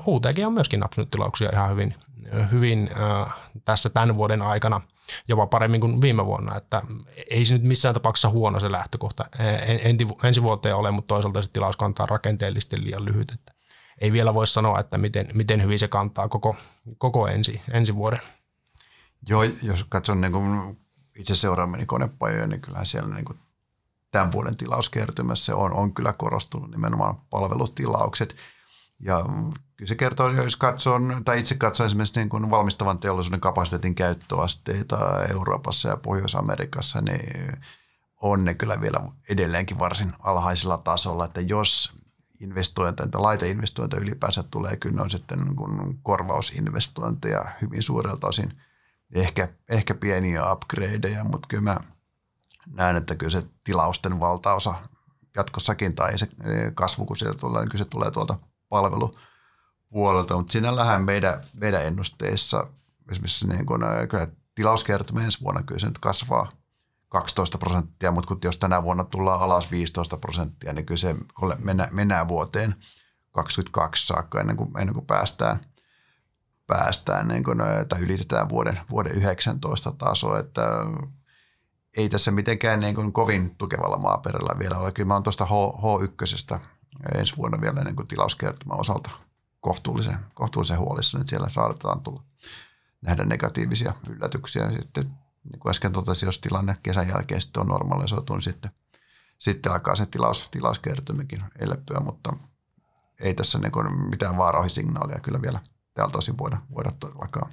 UTG 0.07 0.39
on 0.47 0.53
myöskin 0.53 0.81
napsunut 0.81 1.11
tilauksia 1.11 1.51
ihan 1.53 1.71
hyvin, 1.71 1.95
hyvin 2.51 2.91
tässä 3.65 3.91
tämän 3.91 4.17
vuoden 4.17 4.43
aikana, 4.43 4.81
jopa 5.29 5.47
paremmin 5.47 5.81
kuin 5.81 6.01
viime 6.01 6.27
vuonna, 6.27 6.57
että 6.57 6.83
ei 7.31 7.47
se 7.47 7.55
nyt 7.55 7.63
missään 7.63 7.95
tapauksessa 7.95 8.29
huono 8.29 8.61
se 8.61 8.73
lähtökohta 8.73 9.25
en, 9.67 9.97
ensi 10.25 10.43
vuoteen 10.43 10.77
ole, 10.77 10.91
mutta 10.91 11.15
toisaalta 11.15 11.43
se 11.43 11.51
tilaus 11.51 11.77
kantaa 11.77 12.07
rakenteellisesti 12.07 12.85
liian 12.85 13.05
lyhyt, 13.05 13.33
että 13.33 13.53
ei 14.01 14.13
vielä 14.13 14.35
voi 14.35 14.47
sanoa, 14.47 14.81
että 14.81 14.99
miten, 14.99 15.29
miten 15.35 15.63
hyvin 15.63 15.79
se 15.79 15.89
kantaa 15.89 16.29
koko, 16.29 16.57
koko 16.99 17.29
ensi, 17.29 17.63
ensi 17.71 17.95
vuoden. 17.95 18.21
Joo, 19.29 19.43
jos 19.43 19.85
katson 19.89 20.21
niin 20.21 20.33
kuin 20.33 20.79
itse 21.17 21.35
seuraamani 21.35 21.87
konepajoja, 21.87 22.47
niin 22.47 22.61
kyllähän 22.61 22.87
siellä 22.87 23.15
niin 23.15 23.25
kuin 23.25 23.39
tämän 24.11 24.33
vuoden 24.33 24.57
tilauskertymässä 24.57 25.57
on, 25.57 25.73
on 25.73 25.95
kyllä 25.95 26.13
korostunut 26.13 26.71
nimenomaan 26.71 27.17
palvelutilaukset. 27.31 28.37
Ja 29.01 29.25
kyllä 29.77 29.89
se 29.89 29.95
kertoo, 29.95 30.31
jos 30.31 30.57
katsoo, 30.57 31.01
tai 31.25 31.39
itse 31.39 31.55
katsoo 31.55 31.87
esimerkiksi 31.87 32.21
niin 32.21 32.29
kuin 32.29 32.51
valmistavan 32.51 32.99
teollisuuden 32.99 33.41
kapasiteetin 33.41 33.95
käyttöasteita 33.95 35.25
Euroopassa 35.31 35.89
ja 35.89 35.97
Pohjois-Amerikassa, 35.97 37.01
niin 37.01 37.53
on 38.23 38.45
ne 38.45 38.55
kyllä 38.55 38.81
vielä 38.81 39.01
edelleenkin 39.29 39.79
varsin 39.79 40.13
alhaisella 40.19 40.79
tasolla, 40.79 41.25
että 41.25 41.41
jos 41.41 41.93
investointeja 42.41 43.09
tai 43.09 43.21
laiteinvestointeja 43.21 44.03
ylipäänsä 44.03 44.43
tulee, 44.43 44.77
kyllä 44.77 44.97
ne 44.97 45.03
on 45.03 45.11
sitten 45.11 45.39
niin 45.39 45.99
korvausinvestointeja 46.03 47.45
hyvin 47.63 47.83
suurelta 47.83 48.27
osin. 48.27 48.53
Ehkä, 49.15 49.49
ehkä 49.69 49.95
pieniä 49.95 50.53
upgradeja, 50.53 51.25
mutta 51.25 51.49
kyllä 51.49 51.63
mä 51.63 51.77
näen, 52.73 52.97
että 52.97 53.15
kyllä 53.15 53.31
se 53.31 53.43
tilausten 53.65 54.21
valtaosa 54.21 54.75
jatkossakin 55.37 55.95
tai 55.95 56.19
se 56.19 56.29
kasvu, 56.75 57.05
kun 57.05 57.17
sieltä 57.17 57.39
tulee, 57.39 57.63
niin 57.63 57.71
kyllä 57.71 57.85
se 57.85 57.91
tulee 57.91 58.11
tuolta 58.11 58.39
palvelupuolelta, 58.69 60.37
mutta 60.37 60.53
sinällähän 60.53 61.05
meidän, 61.05 61.41
meidän 61.61 61.87
ennusteissa 61.87 62.67
esimerkiksi 63.11 63.49
niin 63.49 63.67
kun, 63.67 63.81
kyllä 64.11 64.27
tilauskertymä 64.55 65.25
ensi 65.25 65.41
vuonna 65.41 65.63
kyllä 65.63 65.81
se 65.81 65.87
nyt 65.87 65.99
kasvaa 65.99 66.53
12 67.09 67.59
prosenttia, 67.59 68.13
mutta 68.13 68.29
kun 68.29 68.39
jos 68.45 68.59
tänä 68.59 68.83
vuonna 68.83 69.05
tullaan 69.05 69.41
alas 69.41 69.71
15 69.71 70.17
prosenttia, 70.17 70.73
niin 70.73 70.87
kyllä 70.87 70.99
se 70.99 71.17
mennään, 71.59 71.89
mennään 71.93 72.29
vuoteen 72.29 72.75
2022 73.31 74.07
saakka 74.07 74.41
ennen 74.41 74.57
kuin, 74.57 74.71
ennen 74.79 74.95
kuin 74.95 75.07
päästään, 75.07 75.61
päästään 76.69 77.29
niin 77.29 77.45
kuin, 77.45 77.59
tai 77.89 78.01
ylitetään 78.01 78.49
vuoden, 78.49 78.81
vuoden 78.91 79.13
19 79.13 79.93
taso, 79.93 80.39
että 80.39 80.63
ei 81.97 82.09
tässä 82.09 82.31
mitenkään 82.31 82.81
niin 82.81 82.95
kuin 82.95 83.13
kovin 83.13 83.57
tukevalla 83.57 83.99
maaperällä 83.99 84.59
vielä 84.59 84.79
ole. 84.79 84.93
Kyllä 84.93 85.07
mä 85.07 85.15
oon 85.15 85.23
tuosta 85.23 85.47
H, 85.47 85.51
H1 85.51 86.61
ensi 87.15 87.37
vuonna 87.37 87.61
vielä 87.61 87.85
niin 87.85 87.97
kuin 87.97 88.09
tilauskertymän 88.09 88.81
osalta 88.81 89.11
kohtuullisen, 89.61 90.17
kohtuullisen 90.35 90.79
huolissa, 90.79 91.19
että 91.19 91.31
siellä 91.31 91.49
saadaan 91.49 92.01
tulla 92.01 92.23
nähdä 93.01 93.25
negatiivisia 93.25 93.93
yllätyksiä. 94.09 94.73
Sitten 94.73 95.05
niin 95.53 95.61
kuin 95.61 95.71
äsken 95.71 95.93
totesin, 95.93 96.27
jos 96.27 96.41
tilanne 96.41 96.77
kesän 96.83 97.09
jälkeen 97.09 97.41
sitten 97.41 97.61
on 97.61 97.69
normalisoitu, 97.69 98.35
niin 98.35 98.43
sitten, 98.43 98.71
sitten 99.39 99.73
alkaa 99.73 99.97
se 99.97 100.07
tilaus, 100.07 100.49
tilauskertymäkin 100.51 101.45
elpyä, 101.59 102.01
mutta 102.01 102.37
ei 103.21 103.35
tässä 103.35 103.59
niin 103.59 103.73
kuin 103.73 104.09
mitään 104.09 104.37
vaarauhisignaalia 104.37 105.21
kyllä 105.21 105.43
vielä 105.43 105.61
tältä 105.99 106.19
osin 106.19 106.39
voida, 106.39 106.59
voida 106.75 106.93
todellakaan, 107.01 107.53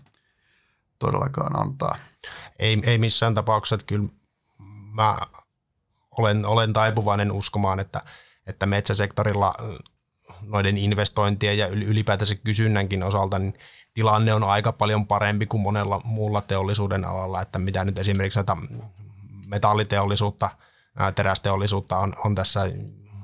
todellakaan 0.99 1.61
antaa. 1.61 1.95
Ei, 2.59 2.81
ei 2.85 2.97
missään 2.97 3.35
tapauksessa, 3.35 3.75
että 3.75 3.85
kyllä 3.85 4.09
mä 4.93 5.17
olen, 6.11 6.45
olen 6.45 6.73
taipuvainen 6.73 7.31
uskomaan, 7.31 7.79
että, 7.79 8.01
että 8.47 8.65
metsäsektorilla 8.65 9.53
noiden 10.41 10.77
investointien 10.77 11.57
ja 11.57 11.67
ylipäätänsä 11.67 12.35
kysynnänkin 12.35 13.03
osalta 13.03 13.39
niin 13.39 13.53
tilanne 13.93 14.33
on 14.33 14.43
aika 14.43 14.71
paljon 14.71 15.07
parempi 15.07 15.45
kuin 15.45 15.61
monella 15.61 16.01
muulla 16.03 16.41
teollisuuden 16.41 17.05
alalla, 17.05 17.41
että 17.41 17.59
mitä 17.59 17.85
nyt 17.85 17.99
esimerkiksi 17.99 18.39
näitä 18.39 18.57
metalliteollisuutta, 19.47 20.49
terästeollisuutta 21.15 21.97
on, 21.97 22.13
on 22.25 22.35
tässä 22.35 22.61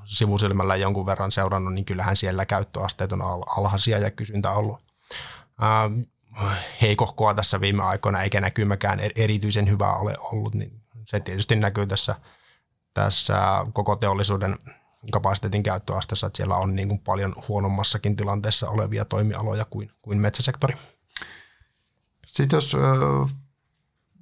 sivusilmällä 0.06 0.76
jonkun 0.76 1.06
verran 1.06 1.32
seurannut, 1.32 1.74
niin 1.74 1.86
kyllähän 1.86 2.18
siellä 2.18 2.46
käyttöasteet 2.46 3.12
on 3.12 3.22
alhaisia 3.58 3.98
ja 3.98 4.12
kysyntä 4.12 4.52
ollut 4.52 4.91
heikohkoa 6.82 7.34
tässä 7.34 7.62
viime 7.62 7.84
aikoina, 7.84 8.22
eikä 8.22 8.42
näkymäkään 8.42 9.00
erityisen 9.16 9.70
hyvää 9.70 9.96
ole 9.96 10.16
ollut, 10.22 10.56
niin 10.56 10.82
se 11.06 11.20
tietysti 11.20 11.56
näkyy 11.56 11.88
tässä, 11.88 12.16
tässä 12.94 13.66
koko 13.74 13.96
teollisuuden 13.96 14.60
kapasiteetin 15.12 15.64
käyttöasteessa, 15.64 16.28
että 16.28 16.38
siellä 16.38 16.58
on 16.58 16.76
niin 16.76 16.88
kuin 16.88 17.00
paljon 17.00 17.36
huonommassakin 17.48 18.16
tilanteessa 18.16 18.70
olevia 18.70 19.06
toimialoja 19.06 19.66
kuin, 19.66 19.92
kuin 20.02 20.18
metsäsektori. 20.18 20.76
Sitten 22.26 22.58
jos 22.58 22.76
ö, 22.76 22.78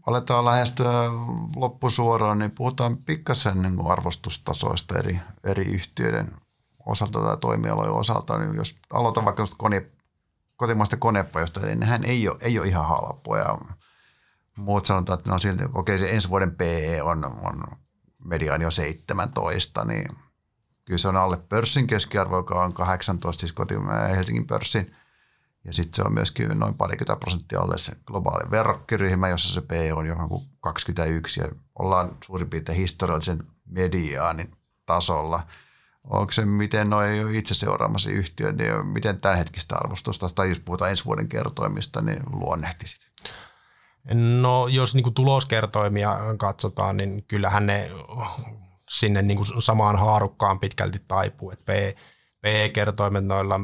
aletaan 0.07 0.45
lähestyä 0.45 0.91
loppusuoraan, 1.55 2.39
niin 2.39 2.51
puhutaan 2.51 2.97
pikkasen 2.97 3.61
niin 3.61 3.87
arvostustasoista 3.87 4.99
eri, 4.99 5.19
eri 5.43 5.65
yhtiöiden 5.65 6.31
osalta 6.85 7.19
tai 7.19 7.37
toimialojen 7.37 7.93
osalta. 7.93 8.37
Niin 8.37 8.55
jos 8.55 8.75
aloitan 8.93 9.25
vaikka 9.25 9.45
kone, 9.57 9.85
kotimaista 10.59 10.97
konepajosta, 10.97 11.59
niin 11.59 11.79
nehän 11.79 12.03
ei 12.03 12.27
ole, 12.27 12.37
ei 12.41 12.59
ole 12.59 12.67
ihan 12.67 12.87
halpoja. 12.87 13.57
Muut 14.57 14.85
sanotaan, 14.85 15.19
että 15.19 15.31
no 15.31 15.39
silti, 15.39 15.63
okei 15.73 15.99
se 15.99 16.09
ensi 16.09 16.29
vuoden 16.29 16.55
PE 16.55 17.01
on, 17.01 17.25
on 17.25 17.63
mediaani 18.25 18.63
jo 18.63 18.71
17, 18.71 19.85
niin– 19.85 20.07
Kyllä 20.89 20.97
se 20.97 21.07
on 21.07 21.15
alle 21.15 21.37
pörssin 21.49 21.87
keskiarvo, 21.87 22.37
joka 22.37 22.63
on 22.63 22.73
18, 22.73 23.39
siis 23.39 23.53
kotimaan 23.53 24.09
Helsingin 24.09 24.47
pörssin. 24.47 24.91
Ja 25.63 25.73
sitten 25.73 25.93
se 25.93 26.03
on 26.03 26.13
myöskin 26.13 26.59
noin 26.59 26.73
parikymmentä 26.73 27.19
prosenttia 27.19 27.59
alle 27.59 27.77
se 27.77 27.91
globaali 28.05 28.51
verrokkiryhmä, 28.51 29.29
jossa 29.29 29.53
se 29.53 29.61
P 29.61 29.71
on 29.95 30.05
johonkin 30.05 30.37
21 30.61 31.41
ja 31.41 31.47
ollaan 31.79 32.17
suurin 32.23 32.49
piirtein 32.49 32.77
historiallisen 32.77 33.43
mediaanin 33.65 34.51
tasolla. 34.85 35.43
Onko 36.03 36.31
se, 36.31 36.45
miten 36.45 36.89
noin 36.89 37.35
itse 37.35 37.53
seuraamassa 37.53 38.09
yhtiön, 38.09 38.57
niin 38.57 38.87
miten 38.87 39.21
tämänhetkistä 39.21 39.75
arvostusta, 39.75 40.27
tai 40.35 40.49
jos 40.49 40.59
puhutaan 40.59 40.91
ensi 40.91 41.05
vuoden 41.05 41.27
kertoimista, 41.27 42.01
niin 42.01 42.23
luonnehtisit? 42.31 43.01
No 44.13 44.67
jos 44.67 44.95
niin 44.95 45.13
tuloskertoimia 45.13 46.17
katsotaan, 46.37 46.97
niin 46.97 47.23
kyllähän 47.23 47.65
ne 47.65 47.91
sinne 48.89 49.21
niin 49.21 49.37
kuin 49.37 49.63
samaan 49.63 49.99
haarukkaan 49.99 50.59
pitkälti 50.59 51.01
taipuu. 51.07 51.51
Et 51.51 51.65
PE-kertoimet 52.41 53.25
noilla 53.25 53.59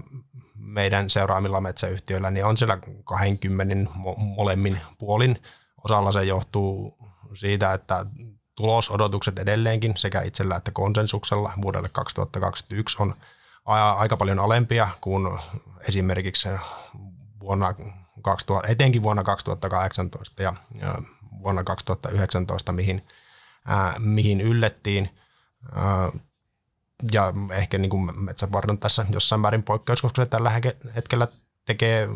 meidän 0.56 1.10
seuraamilla 1.10 1.62
metsäyhtiöillä 1.62 2.32
niin 2.32 2.46
on 2.46 2.58
siellä 2.58 2.78
20 3.04 3.92
molemmin 4.18 4.80
puolin. 4.98 5.42
Osalla 5.84 6.12
se 6.12 6.24
johtuu 6.24 6.98
siitä, 7.34 7.74
että 7.74 8.06
tulosodotukset 8.56 9.40
edelleenkin 9.40 9.98
sekä 9.98 10.22
itsellä 10.22 10.56
että 10.56 10.72
konsensuksella 10.72 11.54
vuodelle 11.62 11.90
2021 11.92 12.98
on 13.00 13.16
aika 13.98 14.18
paljon 14.18 14.40
alempia 14.40 14.88
kuin 15.02 15.40
esimerkiksi 15.88 16.50
vuonna 17.40 17.74
2000, 18.22 18.68
etenkin 18.68 19.04
vuonna 19.04 19.24
2018 19.24 20.44
ja 20.44 20.54
vuonna 21.44 21.64
2019, 21.64 22.72
mihin 22.72 23.08
ää, 23.66 23.94
mihin 24.00 24.42
yllettiin. 24.42 25.10
Ää, 25.76 26.12
ja 27.12 27.34
ehkä 27.52 27.78
niin 27.78 27.90
kuin 27.90 28.20
Metsäpardon 28.20 28.78
tässä 28.78 29.06
jossain 29.10 29.40
määrin 29.42 29.64
poikkeus, 29.64 30.02
koska 30.02 30.22
se 30.22 30.26
tällä 30.26 30.52
hetkellä 30.96 31.28
tekee 31.66 32.10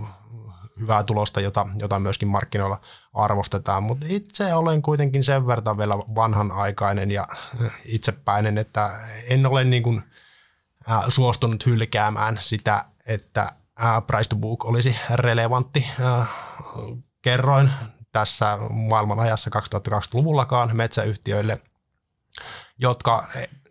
hyvää 0.80 1.04
tulosta, 1.04 1.42
jota, 1.42 1.68
jota 1.76 2.00
myöskin 2.00 2.28
markkinoilla 2.28 2.82
arvostetaan. 3.14 3.84
Mutta 3.84 4.06
itse 4.10 4.54
olen 4.54 4.82
kuitenkin 4.82 5.24
sen 5.24 5.48
verran 5.48 5.78
vielä 5.78 5.98
vanhanaikainen 5.98 7.12
ja 7.12 7.26
itsepäinen, 7.86 8.58
että 8.58 8.92
en 9.30 9.46
ole 9.46 9.64
niin 9.64 9.84
kuin, 9.84 10.04
suostunut 11.10 11.66
hylkäämään 11.66 12.38
sitä, 12.42 12.86
että 13.08 13.52
price 14.08 14.30
to 14.30 14.36
book 14.36 14.66
olisi 14.66 14.96
relevantti 15.14 15.88
kerroin 17.22 17.72
tässä 18.12 18.58
maailman 18.70 19.20
ajassa 19.20 19.50
2020-luvullakaan 19.50 20.76
metsäyhtiöille, 20.76 21.62
jotka 22.80 23.24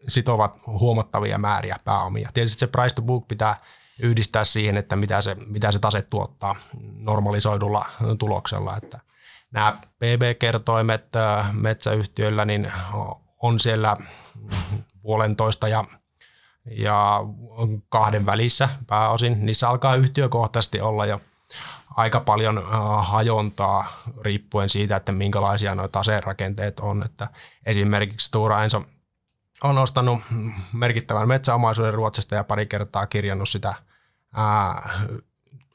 sitovat 0.09 0.61
huomattavia 0.67 1.39
määriä 1.39 1.77
pääomia. 1.85 2.31
Tietysti 2.35 2.59
se 2.59 2.67
price 2.67 2.95
to 2.95 3.03
book 3.03 3.29
pitää 3.29 3.57
yhdistää 3.99 4.45
siihen, 4.45 4.77
että 4.77 4.97
mitä 4.97 5.23
se, 5.23 5.37
mitä 5.47 5.73
se 5.73 5.79
tase 5.79 6.03
tuottaa 6.03 6.57
normalisoidulla 6.97 7.87
tuloksella. 8.19 8.77
Että 8.77 9.01
nämä 9.51 9.79
PB-kertoimet 9.99 11.17
äh, 11.17 11.55
metsäyhtiöillä 11.55 12.45
niin 12.45 12.73
on 13.43 13.61
siellä 13.61 13.97
puolentoista 15.03 15.69
ja, 15.69 15.85
ja 16.71 17.21
kahden 17.89 18.27
välissä 18.27 18.69
pääosin. 18.87 19.47
Niissä 19.47 19.69
alkaa 19.69 19.97
yhtiökohtaisesti 19.97 20.81
olla 20.81 21.07
jo 21.07 21.21
aika 21.97 22.21
paljon 22.21 22.59
äh, 22.59 22.65
hajontaa 23.09 24.03
riippuen 24.21 24.69
siitä, 24.69 24.97
että 24.97 25.13
minkälaisia 25.13 25.75
nuo 25.75 25.89
taserakenteet 25.89 26.81
on. 26.81 27.03
Että 27.03 27.29
esimerkiksi 27.67 28.27
Stora 28.27 28.65
Enso 28.65 28.83
on 29.63 29.79
ostanut 29.79 30.21
merkittävän 30.73 31.29
metsäomaisuuden 31.29 31.95
Ruotsista 31.95 32.35
ja 32.35 32.45
pari 32.45 32.67
kertaa 32.67 33.07
kirjannut 33.07 33.49
sitä 33.49 33.75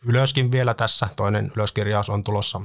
ylöskin 0.06 0.52
vielä 0.52 0.74
tässä. 0.74 1.08
Toinen 1.16 1.52
ylöskirjaus 1.56 2.10
on 2.10 2.24
tulossa 2.24 2.62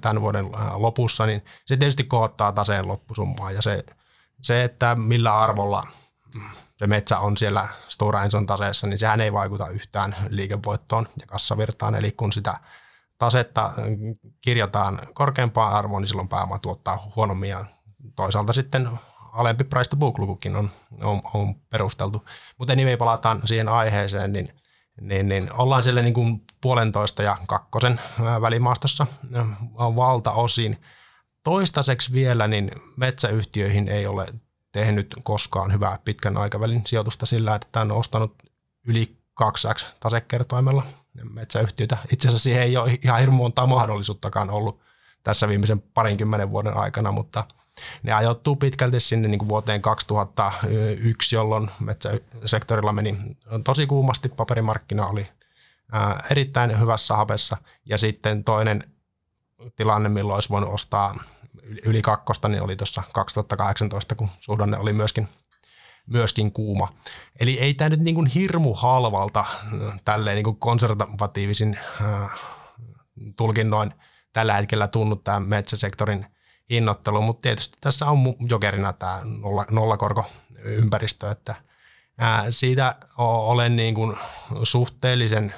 tämän 0.00 0.20
vuoden 0.20 0.46
lopussa, 0.74 1.26
niin 1.26 1.44
se 1.66 1.76
tietysti 1.76 2.04
kohottaa 2.04 2.52
taseen 2.52 2.88
loppusummaa 2.88 3.50
ja 3.50 3.62
se, 3.62 3.84
se 4.42 4.64
että 4.64 4.94
millä 4.94 5.38
arvolla 5.38 5.82
se 6.78 6.86
metsä 6.86 7.18
on 7.18 7.36
siellä 7.36 7.68
Stora 7.88 8.24
Enson 8.24 8.46
taseessa, 8.46 8.86
niin 8.86 8.98
sehän 8.98 9.20
ei 9.20 9.32
vaikuta 9.32 9.68
yhtään 9.68 10.16
liikevoittoon 10.28 11.08
ja 11.20 11.26
kassavirtaan. 11.26 11.94
Eli 11.94 12.12
kun 12.12 12.32
sitä 12.32 12.60
tasetta 13.18 13.72
kirjataan 14.40 14.98
korkeampaan 15.14 15.72
arvoon, 15.72 16.02
niin 16.02 16.08
silloin 16.08 16.28
pääoma 16.28 16.58
tuottaa 16.58 17.12
huonommin 17.16 17.50
ja 17.50 17.64
toisaalta 18.16 18.52
sitten 18.52 18.90
alempi 19.32 19.64
price 19.64 19.90
to 19.90 19.96
book 19.96 20.16
on, 20.58 20.70
on, 21.02 21.20
on 21.34 21.54
perusteltu. 21.54 22.24
Mutta 22.58 22.72
anyway, 22.72 22.96
palataan 22.96 23.40
siihen 23.44 23.68
aiheeseen, 23.68 24.32
niin, 24.32 24.60
niin, 25.00 25.28
niin 25.28 25.52
ollaan 25.52 25.82
siellä 25.82 26.02
niin 26.02 26.14
kuin 26.14 26.44
puolentoista 26.60 27.22
ja 27.22 27.36
kakkosen 27.48 28.00
välimaastossa 28.40 29.06
valtaosin. 29.78 30.80
Toistaiseksi 31.44 32.12
vielä 32.12 32.48
niin 32.48 32.70
metsäyhtiöihin 32.96 33.88
ei 33.88 34.06
ole 34.06 34.26
tehnyt 34.72 35.14
koskaan 35.24 35.72
hyvää 35.72 35.98
pitkän 36.04 36.36
aikavälin 36.36 36.82
sijoitusta 36.86 37.26
sillä, 37.26 37.54
että 37.54 37.80
on 37.80 37.92
ostanut 37.92 38.34
yli 38.88 39.16
2x 39.42 39.86
tasekertoimella 40.00 40.82
metsäyhtiöitä. 41.32 41.98
Itse 42.12 42.28
asiassa 42.28 42.42
siihen 42.42 42.62
ei 42.62 42.76
ole 42.76 42.98
ihan 43.04 43.20
hirmu 43.20 43.36
montaa 43.36 43.66
mahdollisuuttakaan 43.66 44.50
ollut 44.50 44.80
tässä 45.22 45.48
viimeisen 45.48 45.82
parinkymmenen 45.82 46.50
vuoden 46.50 46.76
aikana, 46.76 47.12
mutta 47.12 47.44
ne 48.02 48.12
ajoittuu 48.12 48.56
pitkälti 48.56 49.00
sinne 49.00 49.28
niin 49.28 49.38
kuin 49.38 49.48
vuoteen 49.48 49.82
2001, 49.82 51.34
jolloin 51.36 51.70
metsäsektorilla 51.80 52.92
meni 52.92 53.18
tosi 53.64 53.86
kuumasti, 53.86 54.28
paperimarkkina 54.28 55.06
oli 55.06 55.28
erittäin 56.30 56.80
hyvässä 56.80 57.16
hapessa 57.16 57.56
ja 57.84 57.98
sitten 57.98 58.44
toinen 58.44 58.84
tilanne, 59.76 60.08
milloin 60.08 60.34
olisi 60.34 60.48
voinut 60.48 60.74
ostaa 60.74 61.14
yli 61.84 62.02
kakkosta, 62.02 62.48
niin 62.48 62.62
oli 62.62 62.76
tuossa 62.76 63.02
2018, 63.12 64.14
kun 64.14 64.28
suhdanne 64.40 64.78
oli 64.78 64.92
myöskin, 64.92 65.28
myöskin 66.06 66.52
kuuma. 66.52 66.92
Eli 67.40 67.60
ei 67.60 67.74
tämä 67.74 67.88
nyt 67.88 68.00
niin 68.00 68.14
kuin 68.14 68.26
hirmu 68.26 68.74
halvalta 68.74 69.44
tälleen 70.04 70.34
niin 70.34 70.44
kuin 70.44 70.56
konservatiivisin 70.56 71.78
äh, 72.02 72.30
tulkinnoin 73.36 73.94
tällä 74.32 74.54
hetkellä 74.54 74.88
tunnu 74.88 75.16
tämä 75.16 75.40
metsäsektorin 75.40 76.26
hinnoittelu, 76.70 77.22
mutta 77.22 77.42
tietysti 77.42 77.78
tässä 77.80 78.06
on 78.06 78.18
jokerina 78.48 78.92
tämä 78.92 79.20
nolla, 79.40 79.64
nollakorkoympäristö, 79.70 81.30
että 81.30 81.54
siitä 82.50 82.96
olen 83.18 83.76
niin 83.76 83.94
kuin 83.94 84.16
suhteellisen 84.62 85.54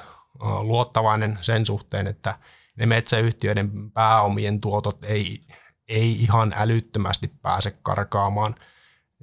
luottavainen 0.61 1.39
sen 1.43 1.67
suhteen, 1.67 2.07
että 2.07 2.39
ne 2.77 2.87
metsäyhtiöiden 2.87 3.91
pääomien 3.91 4.61
tuotot 4.61 5.05
ei, 5.05 5.43
ei 5.89 6.13
ihan 6.13 6.53
älyttömästi 6.57 7.29
pääse 7.43 7.71
karkaamaan 7.71 8.55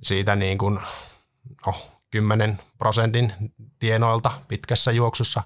siitä 0.03 0.35
niin 0.35 0.57
kuin, 0.57 0.79
no, 1.65 1.75
10 2.11 2.59
prosentin 2.77 3.33
tienoilta 3.79 4.31
pitkässä 4.47 4.91
juoksussa 4.91 5.43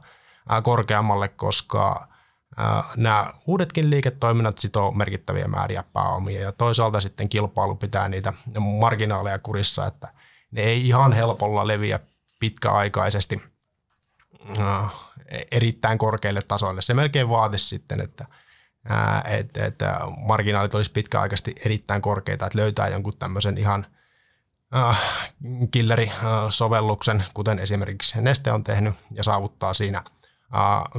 korkeammalle, 0.63 1.27
koska 1.27 2.07
nämä 2.97 3.33
uudetkin 3.45 3.89
liiketoiminnat 3.89 4.57
sitoo 4.57 4.91
merkittäviä 4.91 5.47
määriä 5.47 5.83
pääomia 5.93 6.41
ja 6.41 6.51
toisaalta 6.51 7.01
sitten 7.01 7.29
kilpailu 7.29 7.75
pitää 7.75 8.09
niitä 8.09 8.33
marginaaleja 8.59 9.39
kurissa, 9.39 9.85
että 9.85 10.13
ne 10.51 10.61
ei 10.61 10.87
ihan 10.87 11.13
helpolla 11.13 11.67
leviä 11.67 11.99
pitkäaikaisesti 12.39 13.41
erittäin 15.51 15.97
korkeille 15.97 16.41
tasoille. 16.41 16.81
Se 16.81 16.93
melkein 16.93 17.29
vaatisi 17.29 17.67
sitten, 17.67 18.01
että, 18.01 18.25
että, 19.25 19.65
että 19.65 19.99
marginaalit 20.27 20.73
olisi 20.73 20.91
pitkäaikaisesti 20.91 21.55
erittäin 21.65 22.01
korkeita, 22.01 22.45
että 22.45 22.59
löytää 22.59 22.87
jonkun 22.87 23.17
tämmöisen 23.17 23.57
ihan 23.57 23.85
killeri-sovelluksen, 25.71 27.23
kuten 27.33 27.59
esimerkiksi 27.59 28.21
Neste 28.21 28.51
on 28.51 28.63
tehnyt, 28.63 28.95
ja 29.15 29.23
saavuttaa 29.23 29.73
siinä– 29.73 30.03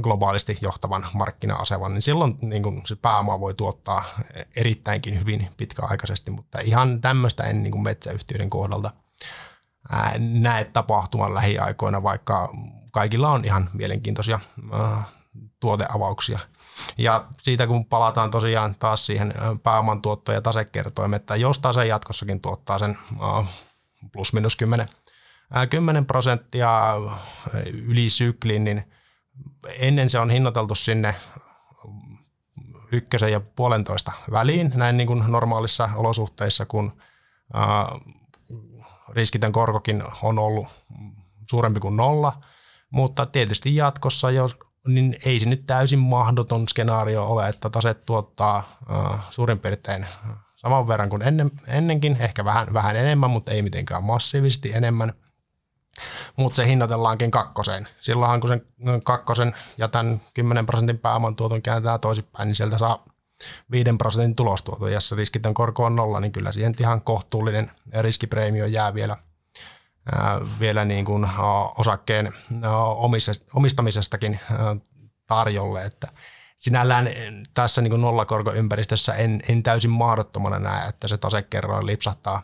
globaalisti 0.01 0.57
johtavan 0.61 1.07
markkina-aseman, 1.13 1.93
niin 1.93 2.01
silloin 2.01 2.37
niin 2.41 2.63
kun 2.63 2.81
se 2.85 2.95
pääoma 2.95 3.39
voi 3.39 3.53
tuottaa 3.53 4.03
erittäinkin 4.55 5.19
hyvin 5.19 5.49
pitkäaikaisesti, 5.57 6.31
mutta 6.31 6.59
ihan 6.63 7.01
tämmöistä 7.01 7.43
en 7.43 7.63
niin 7.63 7.71
kuin 7.71 7.83
metsäyhtiöiden 7.83 8.49
kohdalta 8.49 8.91
näe 10.19 10.65
tapahtuman 10.65 11.33
lähiaikoina, 11.33 12.03
vaikka 12.03 12.49
kaikilla 12.91 13.29
on 13.29 13.45
ihan 13.45 13.69
mielenkiintoisia 13.73 14.39
tuoteavauksia. 15.59 16.39
Ja 16.97 17.25
siitä 17.41 17.67
kun 17.67 17.85
palataan 17.85 18.31
tosiaan 18.31 18.75
taas 18.79 19.05
siihen 19.05 19.33
pääoman 19.63 20.01
tuotto- 20.01 20.31
ja 20.31 20.41
tasekertoimen, 20.41 21.17
että 21.17 21.35
jos 21.35 21.59
tase 21.59 21.85
jatkossakin 21.85 22.41
tuottaa 22.41 22.79
sen 22.79 22.97
plus 24.11 24.33
minus 24.33 24.55
10, 24.55 24.89
10 25.69 26.05
prosenttia 26.05 26.93
yli 27.87 28.09
syklin, 28.09 28.63
niin 28.63 28.91
ennen 29.79 30.09
se 30.09 30.19
on 30.19 30.29
hinnoiteltu 30.29 30.75
sinne 30.75 31.15
ykkösen 32.91 33.31
ja 33.31 33.39
puolentoista 33.39 34.11
väliin, 34.31 34.71
näin 34.75 34.97
niin 34.97 35.07
kuin 35.07 35.23
normaalissa 35.27 35.89
olosuhteissa, 35.95 36.65
kun 36.65 37.01
riskitön 39.09 39.51
korkokin 39.51 40.03
on 40.21 40.39
ollut 40.39 40.67
suurempi 41.49 41.79
kuin 41.79 41.97
nolla, 41.97 42.41
mutta 42.89 43.25
tietysti 43.25 43.75
jatkossa, 43.75 44.31
jos, 44.31 44.55
niin 44.87 45.15
ei 45.25 45.39
se 45.39 45.49
nyt 45.49 45.67
täysin 45.67 45.99
mahdoton 45.99 46.67
skenaario 46.67 47.27
ole, 47.27 47.49
että 47.49 47.69
taset 47.69 48.05
tuottaa 48.05 48.79
suurin 49.29 49.59
piirtein 49.59 50.07
saman 50.55 50.87
verran 50.87 51.09
kuin 51.09 51.21
ennen, 51.21 51.51
ennenkin, 51.67 52.17
ehkä 52.19 52.45
vähän, 52.45 52.73
vähän 52.73 52.95
enemmän, 52.95 53.29
mutta 53.29 53.51
ei 53.51 53.61
mitenkään 53.61 54.03
massiivisesti 54.03 54.73
enemmän– 54.73 55.13
mutta 56.35 56.55
se 56.55 56.67
hinnoitellaankin 56.67 57.31
kakkoseen. 57.31 57.87
Silloinhan 58.01 58.39
kun 58.39 58.49
sen 58.49 58.61
kakkosen 59.03 59.55
ja 59.77 59.87
tämän 59.87 60.21
10 60.33 60.65
prosentin 60.65 60.99
pääoman 60.99 61.35
tuoton 61.35 61.61
kääntää 61.61 61.97
toisinpäin, 61.97 62.47
niin 62.47 62.55
sieltä 62.55 62.77
saa 62.77 63.05
5 63.71 63.89
prosentin 63.97 64.35
tulostuoton, 64.35 64.91
jos 64.91 65.11
riskitön 65.11 65.53
korko 65.53 65.85
on 65.85 65.95
nolla, 65.95 66.19
niin 66.19 66.31
kyllä 66.31 66.51
siihen 66.51 66.73
ihan 66.79 67.01
kohtuullinen 67.01 67.71
riskipreemio 67.99 68.65
jää 68.65 68.93
vielä, 68.93 69.17
ää, 70.15 70.39
vielä 70.59 70.85
niin 70.85 71.05
kuin 71.05 71.27
osakkeen 71.77 72.33
omistamisestakin 73.53 74.39
tarjolle, 75.27 75.85
että 75.85 76.07
sinällään 76.57 77.09
tässä 77.53 77.81
niin 77.81 77.91
kuin 77.91 78.01
nollakorkoympäristössä 78.01 79.13
en, 79.13 79.41
en 79.49 79.63
täysin 79.63 79.91
mahdottomana 79.91 80.59
näe, 80.59 80.87
että 80.87 81.07
se 81.07 81.17
tasekerroin 81.17 81.85
lipsahtaa, 81.85 82.43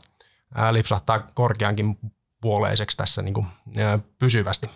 ää, 0.55 0.73
lipsahtaa 0.73 1.19
korkeankin 1.19 1.99
puoleiseksi 2.47 2.97
tässä 2.97 3.21
niin 3.21 3.33
kuin, 3.33 3.45
pysyvästi. 4.19 4.69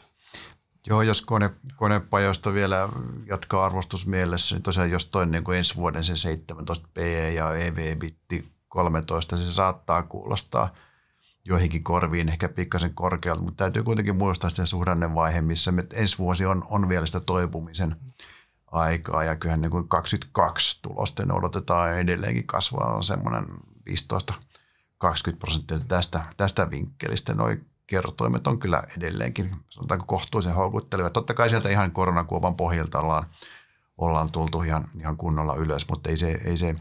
Joo, 0.88 1.01
jos 1.01 1.21
kone, 1.21 1.49
konepajoista 1.75 2.53
vielä 2.53 2.89
jatkaa 3.27 3.65
arvostusmielessä, 3.65 4.55
niin 4.55 4.63
tosiaan 4.63 4.91
jos 4.91 5.05
toinen 5.05 5.31
niin 5.31 5.43
kuin 5.43 5.57
ensi 5.57 5.75
vuoden 5.75 6.03
se 6.03 6.15
17 6.15 6.88
PE 6.93 7.34
ja 7.34 7.55
EV-bitti 7.55 8.51
13, 8.67 9.38
se 9.38 9.51
saattaa 9.51 10.03
kuulostaa 10.03 10.73
joihinkin 11.45 11.84
korviin 11.84 12.29
ehkä 12.29 12.49
pikkasen 12.49 12.93
korkealta, 12.93 13.43
mutta 13.43 13.63
täytyy 13.63 13.84
kuitenkin 13.84 14.15
muistaa 14.15 14.49
se 14.49 14.65
suhdannevaihe, 14.65 15.41
missä 15.41 15.71
me 15.71 15.86
ensi 15.93 16.17
vuosi 16.17 16.45
on, 16.45 16.65
on 16.69 16.89
vielä 16.89 17.05
sitä 17.05 17.19
toipumisen 17.19 17.95
aikaa 18.67 19.23
ja 19.23 19.36
kyllähän 19.36 19.62
niin 19.62 19.71
kuin 19.71 19.88
22 19.88 20.79
tulosten 20.81 21.31
odotetaan 21.31 21.99
edelleenkin 21.99 22.47
kasvaa 22.47 23.01
semmoinen 23.01 23.45
15 23.86 24.34
20 25.01 25.39
prosenttia 25.39 25.79
tästä, 25.79 26.23
tästä 26.37 26.69
vinkkelistä. 26.69 27.33
Noi 27.33 27.61
kertoimet 27.87 28.47
on 28.47 28.59
kyllä 28.59 28.83
edelleenkin, 28.97 29.51
sanotaanko 29.69 30.05
kohtuullisen 30.05 30.53
houkutteleva. 30.53 31.09
Totta 31.09 31.33
kai 31.33 31.49
sieltä 31.49 31.69
ihan 31.69 31.91
koronakuopan 31.91 32.55
pohjalta 32.55 32.99
ollaan, 32.99 33.23
ollaan 33.97 34.31
tultu 34.31 34.61
ihan, 34.61 34.87
ihan 34.99 35.17
kunnolla 35.17 35.55
ylös, 35.55 35.89
mutta 35.89 36.09
ei 36.09 36.17
se, 36.17 36.31
ei 36.45 36.57
se, 36.57 36.73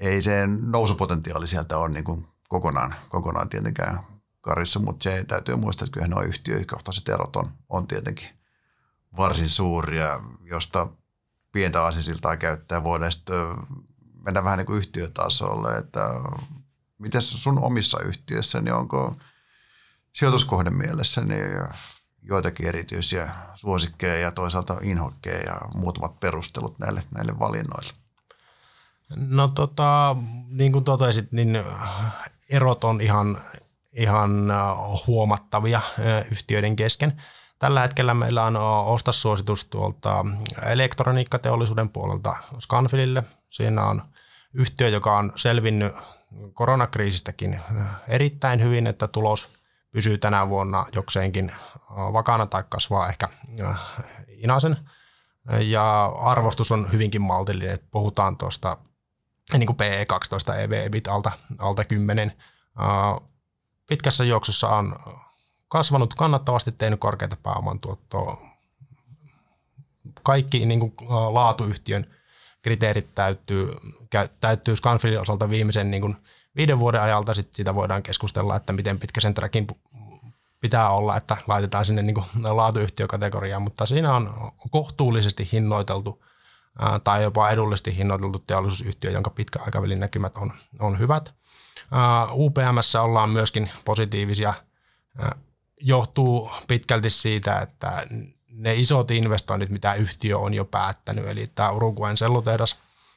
ei 0.00 0.22
se 0.22 0.46
nousupotentiaali 0.46 1.46
sieltä 1.46 1.78
ole 1.78 1.88
niin 1.88 2.04
kuin 2.04 2.26
kokonaan, 2.48 2.94
kokonaan 3.08 3.48
tietenkään 3.48 4.00
karissa, 4.40 4.80
mutta 4.80 5.02
se 5.04 5.24
täytyy 5.24 5.56
muistaa, 5.56 5.84
että 5.84 5.94
kyllä 5.94 6.06
nuo 6.06 6.22
yhtiökohtaiset 6.22 7.08
erot 7.08 7.36
on, 7.36 7.46
on 7.68 7.86
tietenkin 7.86 8.28
varsin 9.16 9.48
suuria, 9.48 10.20
josta 10.42 10.88
pientä 11.52 11.84
asisiltaa 11.84 12.36
käyttää 12.36 12.84
voidaan 12.84 13.12
mennä 14.24 14.44
vähän 14.44 14.58
niin 14.58 14.66
kuin 14.66 14.78
yhtiötasolle, 14.78 15.76
että 15.76 16.08
Miten 17.02 17.22
sun 17.22 17.62
omissa 17.62 18.00
yhtiöissä, 18.00 18.60
niin 18.60 18.74
onko 18.74 19.12
sijoituskohden 20.12 20.74
mielessä 20.74 21.20
niin 21.20 21.50
joitakin 22.22 22.66
erityisiä 22.66 23.34
suosikkeja 23.54 24.18
ja 24.18 24.32
toisaalta 24.32 24.76
inhokkeja 24.82 25.40
ja 25.40 25.60
muutamat 25.74 26.20
perustelut 26.20 26.78
näille, 26.78 27.02
näille 27.14 27.38
valinnoille? 27.38 27.92
No 29.16 29.48
tota, 29.48 30.16
niin 30.48 30.72
kuin 30.72 30.84
totesit, 30.84 31.32
niin 31.32 31.58
erot 32.50 32.84
on 32.84 33.00
ihan, 33.00 33.38
ihan 33.92 34.52
huomattavia 35.06 35.80
yhtiöiden 36.30 36.76
kesken. 36.76 37.22
Tällä 37.58 37.80
hetkellä 37.80 38.14
meillä 38.14 38.44
on 38.44 38.56
ostasuositus 38.86 39.64
tuolta 39.64 40.24
elektroniikkateollisuuden 40.62 41.88
puolelta 41.88 42.36
Scanfilille. 42.60 43.24
Siinä 43.50 43.84
on 43.86 44.02
yhtiö, 44.54 44.88
joka 44.88 45.16
on 45.16 45.32
selvinnyt 45.36 45.92
koronakriisistäkin 46.54 47.60
erittäin 48.08 48.62
hyvin, 48.62 48.86
että 48.86 49.08
tulos 49.08 49.48
pysyy 49.90 50.18
tänä 50.18 50.48
vuonna 50.48 50.86
jokseenkin 50.94 51.52
vakana 51.90 52.46
tai 52.46 52.64
kasvaa 52.68 53.08
ehkä 53.08 53.28
inasen. 54.28 54.76
Ja 55.60 56.04
arvostus 56.06 56.72
on 56.72 56.92
hyvinkin 56.92 57.22
maltillinen, 57.22 57.74
että 57.74 57.86
puhutaan 57.90 58.36
tuosta 58.36 58.78
niin 59.52 59.66
kuin 59.66 59.76
PE12 59.76 60.54
EV-bit 60.58 61.08
alta, 61.08 61.32
alta 61.58 61.84
10. 61.84 62.32
Pitkässä 63.88 64.24
juoksussa 64.24 64.68
on 64.68 64.96
kasvanut 65.68 66.14
kannattavasti, 66.14 66.72
tehnyt 66.72 67.00
korkeita 67.00 67.36
pääoman 67.42 67.80
tuottoa. 67.80 68.42
Kaikki 70.22 70.66
niin 70.66 70.80
kuin, 70.80 70.94
laatuyhtiön 71.08 72.06
kriteerit 72.62 73.14
täyttyy, 73.14 73.74
täyttyy 74.40 74.76
Scanfieldin 74.76 75.20
osalta 75.20 75.50
viimeisen 75.50 75.90
niin 75.90 76.00
kuin, 76.00 76.16
viiden 76.56 76.78
vuoden 76.78 77.02
ajalta. 77.02 77.34
Sitten 77.34 77.54
sitä 77.54 77.74
voidaan 77.74 78.02
keskustella, 78.02 78.56
että 78.56 78.72
miten 78.72 78.98
pitkä 78.98 79.20
sen 79.20 79.34
trackin 79.34 79.66
pitää 80.60 80.90
olla, 80.90 81.16
että 81.16 81.36
laitetaan 81.46 81.86
sinne 81.86 82.02
niin 82.02 82.14
kuin, 82.14 82.26
laatuyhtiökategoriaan, 82.42 83.62
mutta 83.62 83.86
siinä 83.86 84.14
on 84.14 84.52
kohtuullisesti 84.70 85.48
hinnoiteltu 85.52 86.24
tai 87.04 87.22
jopa 87.22 87.50
edullisesti 87.50 87.96
hinnoiteltu 87.96 88.38
teollisuusyhtiö, 88.38 89.10
jonka 89.10 89.30
pitkä 89.30 89.58
aikavälin 89.62 90.00
näkymät 90.00 90.36
on, 90.36 90.52
on 90.78 90.98
hyvät. 90.98 91.34
UPMssä 92.32 93.02
ollaan 93.02 93.30
myöskin 93.30 93.70
positiivisia 93.84 94.54
johtuu 95.80 96.50
pitkälti 96.68 97.10
siitä, 97.10 97.58
että 97.58 98.02
ne 98.52 98.74
isot 98.74 99.10
investoinnit, 99.10 99.70
mitä 99.70 99.94
yhtiö 99.94 100.38
on 100.38 100.54
jo 100.54 100.64
päättänyt, 100.64 101.26
eli 101.26 101.46
tämä 101.54 101.70
Uruguayn 101.70 102.16
sellutehdas 102.16 102.76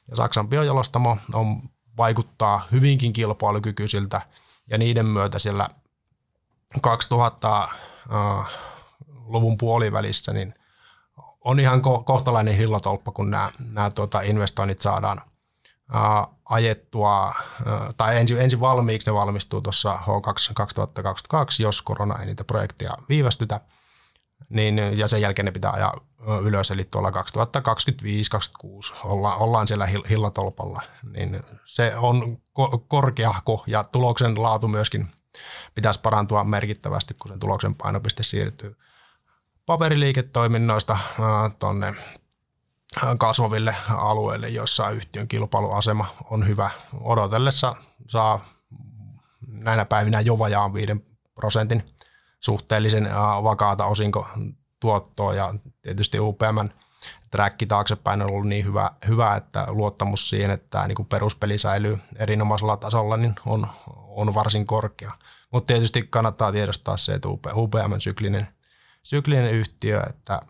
ja 0.09 0.15
Saksan 0.15 0.47
biojalostamo 0.47 1.17
on, 1.33 1.61
vaikuttaa 1.97 2.67
hyvinkin 2.71 3.13
kilpailukykyisiltä 3.13 4.21
ja 4.69 4.77
niiden 4.77 5.05
myötä 5.05 5.39
siellä 5.39 5.69
2000-luvun 6.77 9.57
puolivälissä 9.57 10.33
niin 10.33 10.53
on 11.43 11.59
ihan 11.59 11.79
ko- 11.79 12.03
kohtalainen 12.03 12.55
hillotolppa, 12.55 13.11
kun 13.11 13.31
nämä, 13.31 13.51
nämä 13.71 13.89
tuota 13.89 14.21
investoinnit 14.21 14.79
saadaan 14.79 15.21
ää, 15.93 16.27
ajettua, 16.45 17.25
ää, 17.25 17.33
tai 17.97 18.17
ensin, 18.17 18.41
ensin 18.41 18.59
valmiiksi 18.59 19.09
ne 19.09 19.13
valmistuu 19.13 19.61
tuossa 19.61 19.99
H2 20.01 20.53
2022, 20.53 21.63
jos 21.63 21.81
korona 21.81 22.19
ei 22.19 22.25
niitä 22.25 22.43
projekteja 22.43 22.97
viivästytä, 23.09 23.61
niin, 24.49 24.77
ja 24.97 25.07
sen 25.07 25.21
jälkeen 25.21 25.45
ne 25.45 25.51
pitää 25.51 25.71
ajaa 25.71 25.93
ylös, 26.41 26.71
eli 26.71 26.83
tuolla 26.83 27.09
2025-2026 27.09 27.13
olla, 29.03 29.35
ollaan 29.35 29.67
siellä 29.67 29.87
hillatolpalla, 30.09 30.81
niin 31.13 31.43
se 31.65 31.95
on 31.95 32.37
ko- 32.59 32.79
korkeahko 32.87 33.63
ja 33.67 33.83
tuloksen 33.83 34.43
laatu 34.43 34.67
myöskin 34.67 35.07
pitäisi 35.75 35.99
parantua 35.99 36.43
merkittävästi, 36.43 37.13
kun 37.13 37.31
sen 37.31 37.39
tuloksen 37.39 37.75
painopiste 37.75 38.23
siirtyy 38.23 38.75
paperiliiketoiminnoista 39.65 40.97
tuonne 41.59 41.95
kasvaville 43.19 43.75
alueille, 43.89 44.49
joissa 44.49 44.89
yhtiön 44.89 45.27
kilpailuasema 45.27 46.07
on 46.29 46.47
hyvä. 46.47 46.69
Odotellessa 47.01 47.75
saa 48.05 48.45
näinä 49.47 49.85
päivinä 49.85 50.19
jo 50.19 50.39
vajaan 50.39 50.73
5 50.73 51.05
prosentin 51.35 51.83
suhteellisen 52.39 53.09
vakaata 53.43 53.85
osinko 53.85 54.27
tuottoa 54.79 55.33
ja 55.33 55.53
tietysti 55.81 56.19
UPMn 56.19 56.69
träkki 57.31 57.65
taaksepäin 57.65 58.21
on 58.21 58.29
ollut 58.29 58.47
niin 58.47 58.65
hyvä, 58.65 58.91
hyvä 59.07 59.35
että 59.35 59.65
luottamus 59.67 60.29
siihen, 60.29 60.51
että 60.51 60.67
tämä 60.69 60.87
niin 60.87 61.05
peruspeli 61.05 61.57
säilyy 61.57 61.99
erinomaisella 62.15 62.77
tasolla, 62.77 63.17
niin 63.17 63.35
on, 63.45 63.67
on 63.95 64.33
varsin 64.33 64.65
korkea. 64.65 65.11
Mutta 65.51 65.73
tietysti 65.73 66.07
kannattaa 66.09 66.51
tiedostaa 66.51 66.97
se, 66.97 67.13
että 67.13 67.29
UPM 67.55 67.93
syklinen, 67.99 68.47
syklinen 69.03 69.51
yhtiö, 69.51 70.01
että 70.09 70.41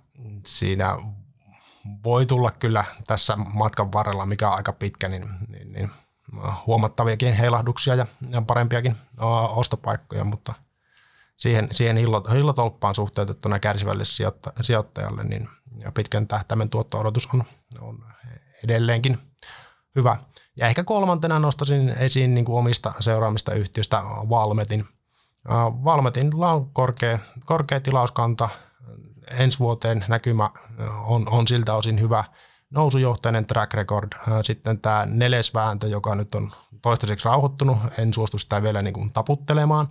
siinä 0.46 0.98
voi 2.04 2.26
tulla 2.26 2.52
kyllä 2.52 2.86
tässä 3.08 3.36
matkan 3.36 3.92
varrella, 3.92 4.26
mikä 4.26 4.50
on 4.50 4.56
aika 4.56 4.74
pitkä, 4.74 5.08
niin, 5.10 5.30
niin, 5.48 5.72
niin 5.74 5.92
huomattaviakin 6.68 7.34
heilahduksia 7.34 7.96
ja 7.96 8.42
parempiakin 8.48 8.96
ostopaikkoja, 9.50 10.24
mutta 10.24 10.54
siihen, 11.38 11.68
siihen 11.72 11.98
hillotolppaan 12.32 12.96
suhteutettuna 12.96 13.60
kärsivälle 13.60 14.04
sijoittajalle, 14.62 15.24
niin 15.24 15.50
pitkän 15.94 16.28
tähtäimen 16.28 16.70
tuotto-odotus 16.70 17.30
on, 17.34 17.44
on 17.82 18.06
edelleenkin 18.64 19.18
hyvä. 19.96 20.18
Ja 20.58 20.68
ehkä 20.68 20.84
kolmantena 20.84 21.40
nostaisin 21.40 21.90
esiin 21.90 22.34
niin 22.34 22.46
kuin 22.46 22.60
omista 22.60 22.94
seuraamista 23.00 23.54
yhtiöstä 23.54 24.02
Valmetin. 24.30 24.86
Valmetilla 25.84 26.52
on 26.52 26.74
korkea, 26.74 27.20
korkea 27.46 27.80
tilauskanta. 27.80 28.50
Ensi 29.40 29.60
vuoteen 29.60 30.06
näkymä 30.08 30.50
on, 31.06 31.30
on 31.30 31.48
siltä 31.48 31.76
osin 31.76 32.02
hyvä 32.02 32.24
nousujohtainen 32.70 33.46
track 33.46 33.74
record. 33.74 34.12
Sitten 34.44 34.82
tämä 34.82 35.06
nelesvääntö, 35.06 35.88
joka 35.88 36.16
nyt 36.16 36.36
on 36.36 36.52
toistaiseksi 36.82 37.26
rauhoittunut, 37.26 37.78
en 38.00 38.14
suostu 38.14 38.38
sitä 38.38 38.64
vielä 38.64 38.82
niin 38.82 38.94
kuin 38.94 39.12
taputtelemaan, 39.14 39.90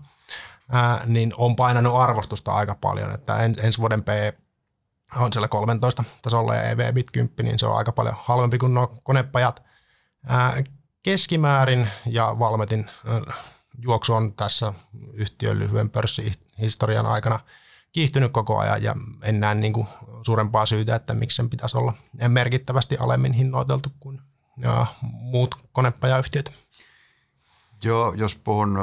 niin 1.06 1.32
on 1.36 1.56
painanut 1.56 1.96
arvostusta 1.96 2.54
aika 2.54 2.74
paljon. 2.74 3.14
Että 3.14 3.38
ensi 3.38 3.78
vuoden 3.78 4.02
P 4.02 4.08
on 5.16 5.32
siellä 5.32 5.48
13 5.48 6.04
tasolla 6.22 6.54
ja 6.54 6.62
EV-bit 6.62 7.10
10, 7.10 7.44
niin 7.44 7.58
se 7.58 7.66
on 7.66 7.76
aika 7.76 7.92
paljon 7.92 8.14
halvempi 8.18 8.58
kuin 8.58 8.74
nuo 8.74 9.00
konepajat– 9.02 9.62
keskimäärin 11.02 11.88
ja 12.06 12.36
Valmetin 12.38 12.90
juoksu 13.78 14.14
on 14.14 14.34
tässä 14.34 14.72
yhtiön 15.12 15.58
lyhyen 15.58 15.90
pörssihistorian 15.90 17.06
aikana 17.06 17.40
kiihtynyt 17.92 18.32
koko 18.32 18.58
ajan 18.58 18.82
ja 18.82 18.94
en 19.22 19.40
näe 19.40 19.54
niin 19.54 19.72
kuin 19.72 19.86
suurempaa 20.22 20.66
syytä, 20.66 20.94
että 20.94 21.14
miksi 21.14 21.36
sen 21.36 21.50
pitäisi 21.50 21.76
olla 21.76 21.92
merkittävästi 22.28 22.96
alemmin 22.96 23.32
hinnoiteltu 23.32 23.88
kuin 24.00 24.20
ja 24.56 24.86
muut 25.02 25.54
konepajayhtiöt. 25.72 26.52
Joo, 27.84 28.12
jos 28.12 28.34
puhun 28.34 28.78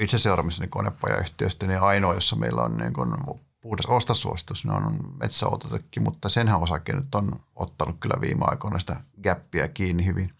itse 0.00 0.18
seuraamissani 0.18 0.68
konepajayhtiöstä, 0.68 1.66
niin 1.66 1.80
ainoa, 1.80 2.14
jossa 2.14 2.36
meillä 2.36 2.62
on 2.62 2.76
niin 2.76 2.92
kuin 2.92 3.14
puhdas 3.60 3.86
ostosuositus, 3.86 4.64
ne 4.64 4.72
on 4.72 4.98
metsäautotekki, 5.20 6.00
mutta 6.00 6.28
senhän 6.28 6.60
osake 6.60 6.92
nyt 6.92 7.14
on 7.14 7.32
ottanut 7.56 7.96
kyllä 8.00 8.20
viime 8.20 8.40
aikoina 8.42 8.78
sitä 8.78 8.96
gappia 9.22 9.68
kiinni 9.68 10.06
hyvin 10.06 10.34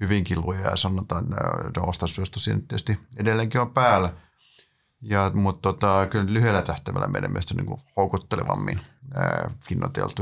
hyvinkin 0.00 0.40
luja 0.40 0.60
ja 0.60 0.76
sanotaan, 0.76 1.24
että 1.66 1.80
ostosyöstö 1.80 2.40
siinä 2.40 2.60
tietysti 2.60 2.98
edelleenkin 3.16 3.60
on 3.60 3.70
päällä. 3.70 4.12
Ja, 5.00 5.30
mutta 5.34 5.60
tota, 5.62 6.06
kyllä 6.10 6.32
lyhyellä 6.32 6.62
tähtäimellä 6.62 7.06
meidän 7.08 7.30
mielestä 7.30 7.54
niin 7.54 7.66
kuin 7.66 7.80
houkuttelevammin 7.96 8.80
ää, 9.14 9.50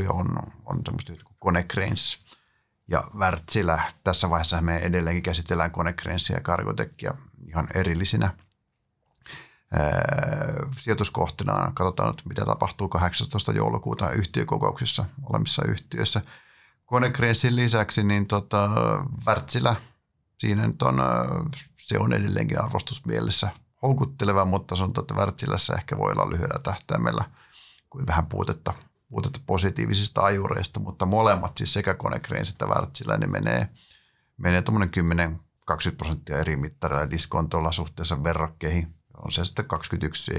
on, 0.09 0.27
on 0.67 0.81
semmoista 0.85 1.13
kuin 1.13 1.37
Konecranes 1.39 2.25
ja 2.89 3.05
Wärtsilä. 3.19 3.93
Tässä 4.05 4.31
vaiheessa 4.31 4.61
me 4.61 4.77
edelleenkin 4.77 5.23
käsitellään 5.23 5.71
Konecranesia 5.71 6.37
ja 6.37 6.43
Cargotecia 6.43 7.15
ihan 7.49 7.69
erillisinä 7.75 8.46
ää, 9.73 9.83
sijoituskohtina. 10.77 11.73
Katsotaan 11.75 12.09
nyt, 12.09 12.23
mitä 12.29 12.45
tapahtuu 12.45 12.89
18. 12.89 13.53
joulukuuta 13.53 14.11
yhtiökokouksissa 14.11 15.05
olemissa 15.23 15.65
yhtiöissä– 15.65 16.23
Konekreissin 16.87 17.57
lisäksi 17.57 18.03
niin 18.03 18.27
tota, 18.27 18.71
Wärtsilä, 19.27 19.77
siinä 20.39 20.67
nyt 20.67 20.83
on, 20.83 21.03
se 21.77 21.99
on 21.99 22.13
edelleenkin 22.13 22.61
arvostusmielessä 22.61 23.51
houkutteleva, 23.83 24.45
mutta 24.45 24.77
sanotaan, 24.77 25.03
että 25.03 25.15
Wärtsilässä 25.15 25.75
ehkä 25.75 25.99
voi 25.99 26.13
olla 26.13 26.31
lyhyellä 26.31 26.61
tähtäimellä 26.63 27.25
kuin 27.91 28.07
vähän 28.07 28.27
puutetta, 28.27 28.75
puutetta 29.09 29.41
positiivisista 29.47 30.25
ajureista, 30.25 30.81
mutta 30.81 31.07
molemmat, 31.07 31.57
siis 31.57 31.73
sekä 31.73 31.95
Konecranes 31.95 32.49
että 32.49 32.67
Wärtsilä, 32.67 33.17
niin 33.17 33.33
menee, 33.33 33.69
menee 34.37 34.63
tuommoinen 34.63 34.91
10-20 35.71 35.97
prosenttia 35.97 36.39
eri 36.39 36.57
mittarilla 36.57 37.11
diskontolla 37.11 37.73
suhteessa 37.73 38.25
verrokkeihin. 38.25 38.95
On 39.25 39.33
se 39.33 39.45
sitten 39.45 39.65
21 39.65 40.33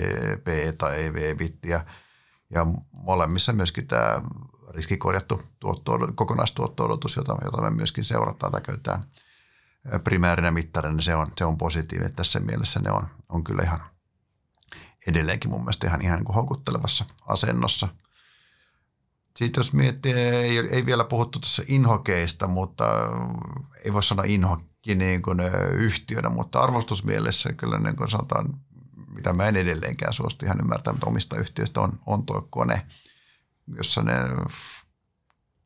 P 0.43 0.77
tai 0.77 1.05
EV-bittiä. 1.05 1.85
Ja 2.49 2.65
molemmissa 2.91 3.53
myöskin 3.53 3.87
tämä 3.87 4.21
riskikorjattu 4.69 5.43
tuotto, 5.59 5.99
kokonaistuotto-odotus, 6.15 7.15
jota, 7.15 7.37
jota 7.43 7.61
me 7.61 7.69
myöskin 7.69 8.03
seurataan 8.03 8.51
tai 8.51 8.61
käytetään 8.61 9.03
primäärinä 10.03 10.51
mittarina, 10.51 11.01
se 11.01 11.15
on, 11.15 11.27
se 11.37 11.45
on 11.45 11.57
positiivinen. 11.57 12.15
Tässä 12.15 12.39
mielessä 12.39 12.79
ne 12.79 12.91
on, 12.91 13.07
on 13.29 13.43
kyllä 13.43 13.63
ihan 13.63 13.79
edelleenkin 15.07 15.51
mun 15.51 15.61
mielestä 15.61 15.87
ihan, 15.87 16.01
ihan 16.01 16.17
niin 16.17 16.25
kuin 16.25 16.35
houkuttelevassa 16.35 17.05
asennossa. 17.27 17.87
Sitten 19.37 19.59
jos 19.59 19.73
miettii, 19.73 20.13
ei, 20.13 20.57
ei 20.57 20.85
vielä 20.85 21.03
puhuttu 21.03 21.39
tässä 21.39 21.63
inhokeista, 21.67 22.47
mutta 22.47 22.85
ei 23.85 23.93
voi 23.93 24.03
sanoa 24.03 24.25
inhokki 24.27 24.95
niin 24.95 25.21
kuin 25.21 25.39
yhtiönä, 25.73 26.29
mutta 26.29 26.59
arvostusmielessä 26.59 27.53
kyllä 27.53 27.79
niin 27.79 27.95
kuin 27.95 28.09
sanotaan, 28.09 28.59
mitä 29.17 29.33
mä 29.33 29.47
en 29.47 29.55
edelleenkään 29.55 30.13
suostu 30.13 30.45
ihan 30.45 30.59
ymmärtää, 30.59 30.93
mutta 30.93 31.07
omista 31.07 31.37
yhtiöistä 31.37 31.81
on, 31.81 31.99
on 32.05 32.25
tuo 32.25 32.47
kone– 32.49 32.81
jossa 33.75 34.03
ne 34.03 34.13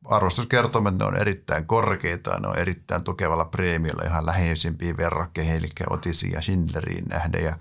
arvostuskertoimet 0.04 0.98
ne 0.98 1.04
on 1.04 1.16
erittäin 1.16 1.66
korkeita, 1.66 2.40
ne 2.40 2.48
on 2.48 2.58
erittäin 2.58 3.04
tukevalla 3.04 3.44
preemiolla 3.44 4.02
ihan 4.04 4.26
läheisimpiin 4.26 4.96
verrokkeihin, 4.96 5.56
eli 5.56 5.68
Otisiin 5.90 6.32
ja 6.32 6.42
Schindleriin 6.42 7.04
nähden. 7.04 7.44
Ja 7.44 7.56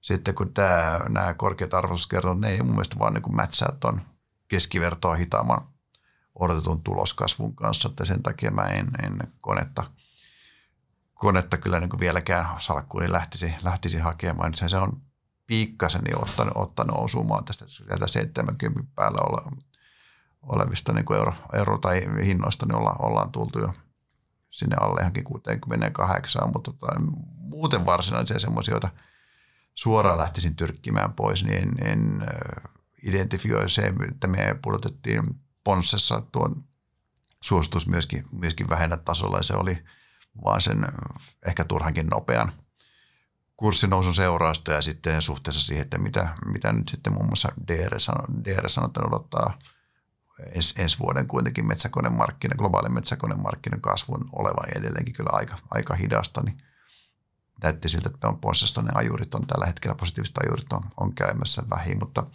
sitten 0.00 0.34
kun 0.34 0.54
tämä, 0.54 1.00
nämä 1.08 1.34
korkeat 1.34 1.74
arvostuskertoimet, 1.74 2.40
ne 2.40 2.50
ei 2.50 2.62
mun 2.62 2.70
mielestä 2.70 2.98
vaan 2.98 3.14
niin 3.14 3.36
mätsää 3.36 3.72
tuon 3.80 4.02
keskivertoa 4.48 5.14
hitaamman 5.14 5.62
odotetun 6.34 6.82
tuloskasvun 6.82 7.56
kanssa, 7.56 7.88
että 7.88 8.04
sen 8.04 8.22
takia 8.22 8.50
mä 8.50 8.62
en, 8.62 8.86
en 9.04 9.18
konetta, 9.42 9.84
konetta 11.14 11.56
kyllä 11.56 11.80
niin 11.80 11.90
kuin 11.90 12.00
vieläkään 12.00 12.46
salkkuun 12.58 13.02
niin 13.02 13.12
lähtisi, 13.12 13.54
lähtisi 13.62 13.98
hakemaan. 13.98 14.54
Se, 14.54 14.68
se 14.68 14.76
on 14.76 15.02
piikkasen 15.50 16.02
niin 16.04 16.22
ottanut, 16.22 16.56
ottanut 16.56 16.96
osumaan 16.98 17.44
tästä 17.44 17.64
sieltä 17.68 18.06
70 18.06 18.92
päällä 18.94 19.18
ole, 19.20 19.58
olevista 20.42 20.92
niin 20.92 21.04
kuin 21.04 21.18
euro, 21.18 21.34
euro, 21.52 21.78
tai 21.78 22.02
hinnoista, 22.24 22.66
niin 22.66 22.76
olla, 22.76 22.96
ollaan 22.98 23.32
tultu 23.32 23.58
jo 23.58 23.72
sinne 24.50 24.76
alle 24.80 25.00
johonkin 25.00 25.24
68, 25.24 26.42
mutta 26.54 26.72
tota, 26.72 27.00
muuten 27.36 27.86
varsinaisia 27.86 28.38
semmoisia, 28.38 28.74
joita 28.74 28.88
suoraan 29.74 30.18
lähtisin 30.18 30.56
tyrkkimään 30.56 31.12
pois, 31.12 31.44
niin 31.44 31.62
en, 31.62 31.86
en 31.86 32.26
identifioi 33.02 33.70
se, 33.70 33.92
että 34.08 34.26
me 34.26 34.58
pudotettiin 34.62 35.22
Ponssessa 35.64 36.22
tuon 36.32 36.64
suositus 37.42 37.86
myöskin, 37.86 38.24
myöskin 38.32 38.68
vähennä 38.68 38.96
tasolla 38.96 39.36
ja 39.36 39.42
se 39.42 39.54
oli 39.54 39.84
vaan 40.44 40.60
sen 40.60 40.86
ehkä 41.46 41.64
turhankin 41.64 42.06
nopean 42.06 42.52
kurssinousun 43.60 44.14
seurausta 44.14 44.72
ja 44.72 44.82
sitten 44.82 45.22
suhteessa 45.22 45.66
siihen, 45.66 45.82
että 45.82 45.98
mitä, 45.98 46.34
mitä 46.46 46.72
nyt 46.72 46.88
sitten 46.88 47.12
muun 47.12 47.26
muassa 47.26 47.52
DR, 47.68 48.00
sano, 48.00 48.24
DR 48.44 48.68
sanotaan 48.68 49.06
odottaa 49.06 49.58
ens, 50.54 50.74
ensi 50.78 50.98
vuoden 50.98 51.26
kuitenkin 51.26 51.66
metsäkonemarkkinan, 51.66 52.56
globaalin 52.58 52.94
metsäkonemarkkinan 52.94 53.80
kasvun 53.80 54.28
olevan 54.32 54.78
edelleenkin 54.78 55.14
kyllä 55.14 55.30
aika, 55.32 55.58
aika 55.70 55.94
hidasta, 55.94 56.42
niin 56.42 56.58
näytti 57.62 57.88
siltä, 57.88 58.10
että 58.14 58.28
on 58.28 58.38
Ponssesta 58.38 58.82
ne 58.82 58.90
ajurit 58.94 59.34
on 59.34 59.46
tällä 59.46 59.66
hetkellä, 59.66 59.94
positiiviset 59.94 60.38
ajurit 60.38 60.72
on, 60.72 60.82
on 60.96 61.14
käymässä 61.14 61.62
vähin, 61.70 61.98
mutta 61.98 62.26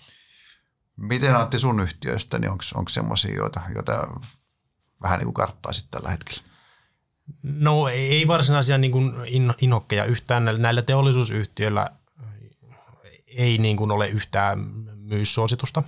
miten 0.98 1.36
Antti 1.36 1.60
sun 1.60 1.80
yhtiöistä, 1.80 2.40
niin 2.40 2.52
onko 2.52 2.90
semmoisia, 2.90 3.36
joita, 3.36 3.62
joita 3.76 4.08
vähän 5.02 5.20
niin 5.20 5.26
kuin 5.26 5.34
karttaisit 5.34 5.88
tällä 5.92 6.10
hetkellä? 6.10 6.55
No 7.44 7.88
ei 7.88 8.28
varsinaisia 8.28 8.78
niin 8.78 8.92
kuin 8.92 9.14
inhokkeja 9.62 10.06
yhtään. 10.06 10.46
Näillä 10.58 10.82
teollisuusyhtiöillä 10.82 11.88
ei 13.38 13.58
niin 13.58 13.78
kuin 13.78 13.92
ole 13.92 14.08
yhtään 14.08 14.60
myyssuositusta 14.98 15.84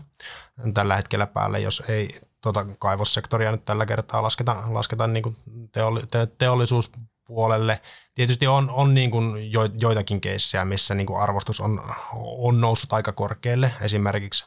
tällä 0.73 0.95
hetkellä 0.95 1.27
päälle, 1.27 1.59
jos 1.59 1.83
ei 1.89 2.09
tuota 2.41 2.65
kaivossektoria 2.79 3.51
nyt 3.51 3.65
tällä 3.65 3.85
kertaa 3.85 4.23
lasketa, 4.23 4.63
lasketa 4.67 5.07
niin 5.07 5.23
kuin 5.23 5.37
teolli, 5.71 6.01
te, 6.11 6.27
teollisuuspuolelle. 6.37 7.81
Tietysti 8.15 8.47
on, 8.47 8.69
on 8.69 8.93
niin 8.93 9.11
kuin 9.11 9.51
jo, 9.51 9.61
joitakin 9.73 10.21
keissejä, 10.21 10.65
missä 10.65 10.95
niin 10.95 11.07
kuin 11.07 11.19
arvostus 11.19 11.59
on, 11.59 11.81
on 12.15 12.61
noussut 12.61 12.93
aika 12.93 13.11
korkealle. 13.11 13.73
Esimerkiksi 13.81 14.45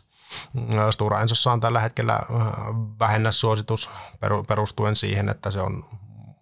Stura 0.91 1.21
Ensossa 1.21 1.53
on 1.53 1.61
tällä 1.61 1.81
hetkellä 1.81 2.21
vähennässuositus 2.99 3.91
perustuen 4.49 4.97
siihen, 4.97 5.29
että 5.29 5.51
se 5.51 5.61
on 5.61 5.85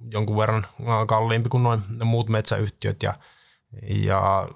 jonkun 0.00 0.36
verran 0.36 0.66
kalliimpi 1.06 1.48
kuin 1.48 1.62
noin 1.62 1.82
muut 2.04 2.28
metsäyhtiöt 2.28 3.02
ja, 3.02 3.14
ja 3.88 4.48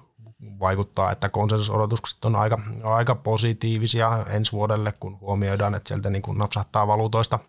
vaikuttaa, 0.59 1.11
että 1.11 1.29
konsensusodotukset 1.29 2.25
on 2.25 2.35
aika, 2.35 2.59
aika 2.83 3.15
positiivisia 3.15 4.25
ensi 4.29 4.51
vuodelle, 4.51 4.93
kun 4.99 5.19
huomioidaan, 5.19 5.75
että 5.75 5.87
sieltä 5.87 6.09
niin 6.09 6.21
kuin 6.21 6.37
napsahtaa 6.37 6.87
valuutoista 6.87 7.39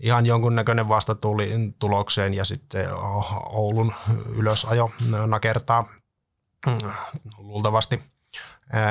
ihan 0.00 0.26
jonkunnäköinen 0.26 0.88
vastatuli 0.88 1.74
tulokseen 1.78 2.34
ja 2.34 2.44
sitten 2.44 2.86
Oulun 3.46 3.94
ylösajo 4.36 4.90
nakertaa 5.26 5.88
luultavasti 7.38 8.02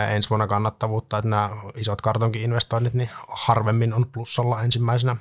ensi 0.09 0.29
vuonna 0.29 0.47
kannattavuutta, 0.47 1.17
että 1.17 1.29
nämä 1.29 1.49
isot 1.75 2.01
kartonki-investoinnit 2.01 2.93
niin 2.93 3.09
harvemmin 3.27 3.93
on 3.93 4.05
plussalla 4.11 4.61
ensimmäisenä, 4.61 5.15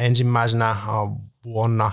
ensimmäisenä 0.00 0.76
vuonna. 1.44 1.90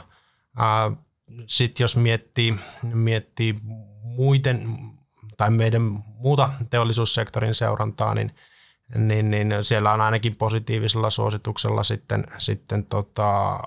Sitten 1.47 1.83
jos 1.83 1.97
miettii, 1.97 2.55
miettii 2.83 3.55
muiden 4.03 4.77
tai 5.37 5.51
meidän 5.51 5.81
muuta 6.05 6.49
teollisuussektorin 6.69 7.55
seurantaa, 7.55 8.15
niin, 8.15 8.35
niin, 8.95 9.31
niin 9.31 9.53
siellä 9.61 9.93
on 9.93 10.01
ainakin 10.01 10.35
positiivisella 10.35 11.09
suosituksella 11.09 11.83
sitten, 11.83 12.23
sitten 12.37 12.85
tota 12.85 13.59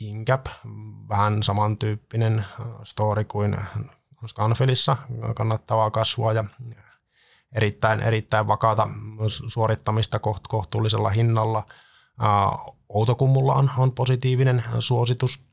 Incap, 0.00 0.46
vähän 1.08 1.42
samantyyppinen 1.42 2.44
story 2.82 3.24
kuin 3.24 3.56
Scanfilissa, 4.26 4.96
kannattavaa 5.36 5.90
kasvua 5.90 6.32
ja 6.32 6.44
erittäin, 7.54 8.00
erittäin 8.00 8.46
vakaata 8.46 8.88
suorittamista 9.48 10.18
kohtuullisella 10.48 11.10
hinnalla. 11.10 11.66
Outokummulla 12.88 13.54
on, 13.54 13.70
on 13.78 13.92
positiivinen 13.92 14.64
suositus. 14.78 15.44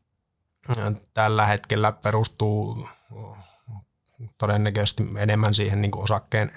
Tällä 1.13 1.45
hetkellä 1.45 1.91
perustuu 1.91 2.87
todennäköisesti 4.37 5.03
enemmän 5.17 5.53
siihen 5.53 5.81
niin 5.81 5.91
kuin 5.91 6.03
osakkeen 6.03 6.51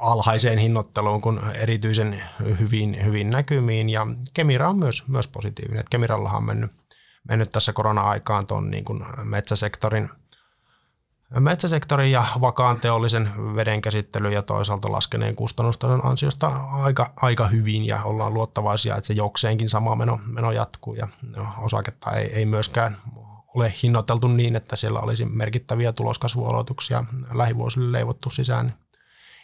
alhaiseen 0.00 0.58
hinnoitteluun 0.58 1.20
kuin 1.20 1.40
erityisen 1.54 2.22
hyvin, 2.60 3.04
hyvin 3.04 3.30
näkymiin. 3.30 3.90
Ja 3.90 4.06
Kemira 4.34 4.68
on 4.68 4.78
myös, 4.78 5.08
myös 5.08 5.28
positiivinen. 5.28 5.84
Kemirallahan 5.90 6.38
on 6.38 6.44
mennyt, 6.44 6.70
mennyt 7.28 7.52
tässä 7.52 7.72
korona-aikaan 7.72 8.46
tuon 8.46 8.70
niin 8.70 8.84
kuin 8.84 9.04
metsäsektorin– 9.24 10.08
metsäsektorin 11.40 12.12
ja 12.12 12.24
vakaan 12.40 12.80
teollisen 12.80 13.30
vedenkäsittely 13.56 14.32
ja 14.32 14.42
toisaalta 14.42 14.92
laskeneen 14.92 15.36
kustannustason 15.36 16.06
ansiosta 16.06 16.48
aika, 16.72 17.12
aika 17.16 17.48
hyvin 17.48 17.86
ja 17.86 18.02
ollaan 18.02 18.34
luottavaisia, 18.34 18.96
että 18.96 19.06
se 19.06 19.12
jokseenkin 19.12 19.68
sama 19.68 19.96
meno, 19.96 20.20
meno 20.26 20.52
jatkuu 20.52 20.94
ja 20.94 21.08
osaketta 21.58 22.10
ei, 22.10 22.32
ei 22.32 22.46
myöskään 22.46 22.96
ole 23.54 23.74
hinnoiteltu 23.82 24.28
niin, 24.28 24.56
että 24.56 24.76
siellä 24.76 25.00
olisi 25.00 25.24
merkittäviä 25.24 25.92
tuloskasvuolotuksia 25.92 27.04
lähivuosille 27.34 27.92
leivottu 27.92 28.30
sisään. 28.30 28.74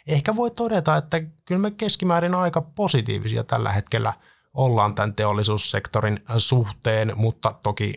Ehkä 0.07 0.35
voi 0.35 0.51
todeta, 0.51 0.97
että 0.97 1.21
kyllä 1.45 1.61
me 1.61 1.71
keskimäärin 1.71 2.35
aika 2.35 2.61
positiivisia 2.61 3.43
tällä 3.43 3.71
hetkellä 3.71 4.13
ollaan 4.53 4.95
tämän 4.95 5.15
teollisuussektorin 5.15 6.19
suhteen, 6.37 7.11
mutta 7.15 7.55
toki 7.63 7.93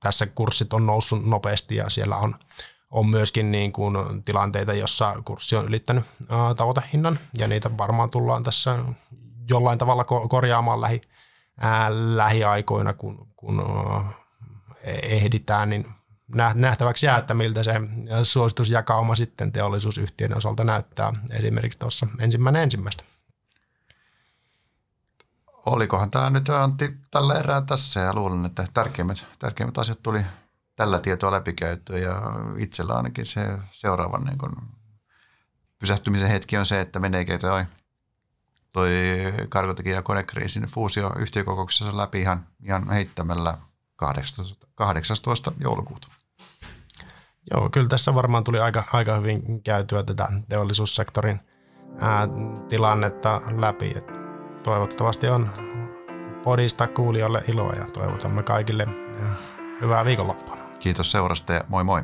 tässä 0.00 0.26
kurssit 0.26 0.72
on 0.72 0.86
noussut 0.86 1.26
nopeasti 1.26 1.76
ja 1.76 1.90
siellä 1.90 2.16
on 2.16 2.34
on 2.90 3.08
myöskin 3.08 3.50
niin 3.50 3.72
kuin 3.72 4.22
tilanteita, 4.24 4.72
jossa 4.74 5.22
kurssi 5.24 5.56
on 5.56 5.64
ylittänyt 5.64 6.04
tavoitehinnan 6.56 7.18
ja 7.38 7.46
niitä 7.46 7.78
varmaan 7.78 8.10
tullaan 8.10 8.42
tässä 8.42 8.78
jollain 9.50 9.78
tavalla 9.78 10.04
korjaamaan 10.04 10.80
lähi, 10.80 11.00
ää, 11.60 11.88
lähiaikoina, 11.90 12.94
kun, 12.94 13.28
kun 13.36 13.60
ää, 13.60 14.12
ehditään, 15.02 15.70
niin 15.70 15.86
nähtäväksi 16.54 17.06
jää, 17.06 17.18
että 17.18 17.34
miltä 17.34 17.62
se 17.62 17.72
suositusjakauma 18.22 19.16
sitten 19.16 19.52
teollisuusyhtiön 19.52 20.36
osalta 20.36 20.64
näyttää 20.64 21.12
esimerkiksi 21.30 21.78
tuossa 21.78 22.06
ensimmäinen 22.20 22.62
ensimmäistä. 22.62 23.04
Olikohan 25.66 26.10
tämä 26.10 26.30
nyt 26.30 26.48
Antti 26.48 26.96
tällä 27.10 27.34
erää 27.34 27.60
tässä 27.60 28.00
ja 28.00 28.14
luulen, 28.14 28.46
että 28.46 28.66
tärkeimmät, 28.74 29.24
tärkeimmät 29.38 29.78
asiat 29.78 30.02
tuli 30.02 30.20
tällä 30.78 31.00
tietoa 31.00 31.30
läpikäyttöä 31.30 31.98
ja 31.98 32.22
itsellä 32.56 32.96
ainakin 32.96 33.26
se 33.26 33.58
seuraavan 33.72 34.24
niin 34.24 34.38
kun 34.38 34.56
pysähtymisen 35.78 36.28
hetki 36.28 36.56
on 36.56 36.66
se, 36.66 36.80
että 36.80 37.00
meneekö 37.00 37.38
toi, 37.38 37.64
toi 38.72 38.90
karkotekin 39.48 39.92
ja 39.92 40.02
konekriisin 40.02 40.62
fuusio 40.62 41.12
yhtiökokouksessa 41.18 41.96
läpi 41.96 42.20
ihan, 42.20 42.46
ihan 42.64 42.90
heittämällä 42.90 43.58
18, 43.96 44.66
18. 44.74 45.52
joulukuuta. 45.60 46.08
Joo, 47.50 47.70
kyllä 47.70 47.88
tässä 47.88 48.14
varmaan 48.14 48.44
tuli 48.44 48.60
aika, 48.60 48.84
aika 48.92 49.16
hyvin 49.16 49.62
käytyä 49.62 50.02
tätä 50.02 50.28
teollisuussektorin 50.48 51.40
ää, 52.00 52.28
tilannetta 52.68 53.40
läpi. 53.56 53.92
Et 53.96 54.06
toivottavasti 54.62 55.28
on 55.28 55.50
podista 56.44 56.86
kuulijoille 56.86 57.44
iloa 57.48 57.72
ja 57.72 57.84
toivotamme 57.84 58.42
kaikille 58.42 58.86
hyvää 59.80 60.04
viikonloppua. 60.04 60.67
Kiitos 60.78 61.10
seurasta 61.10 61.52
ja 61.52 61.64
moi 61.68 61.84
moi. 61.84 62.02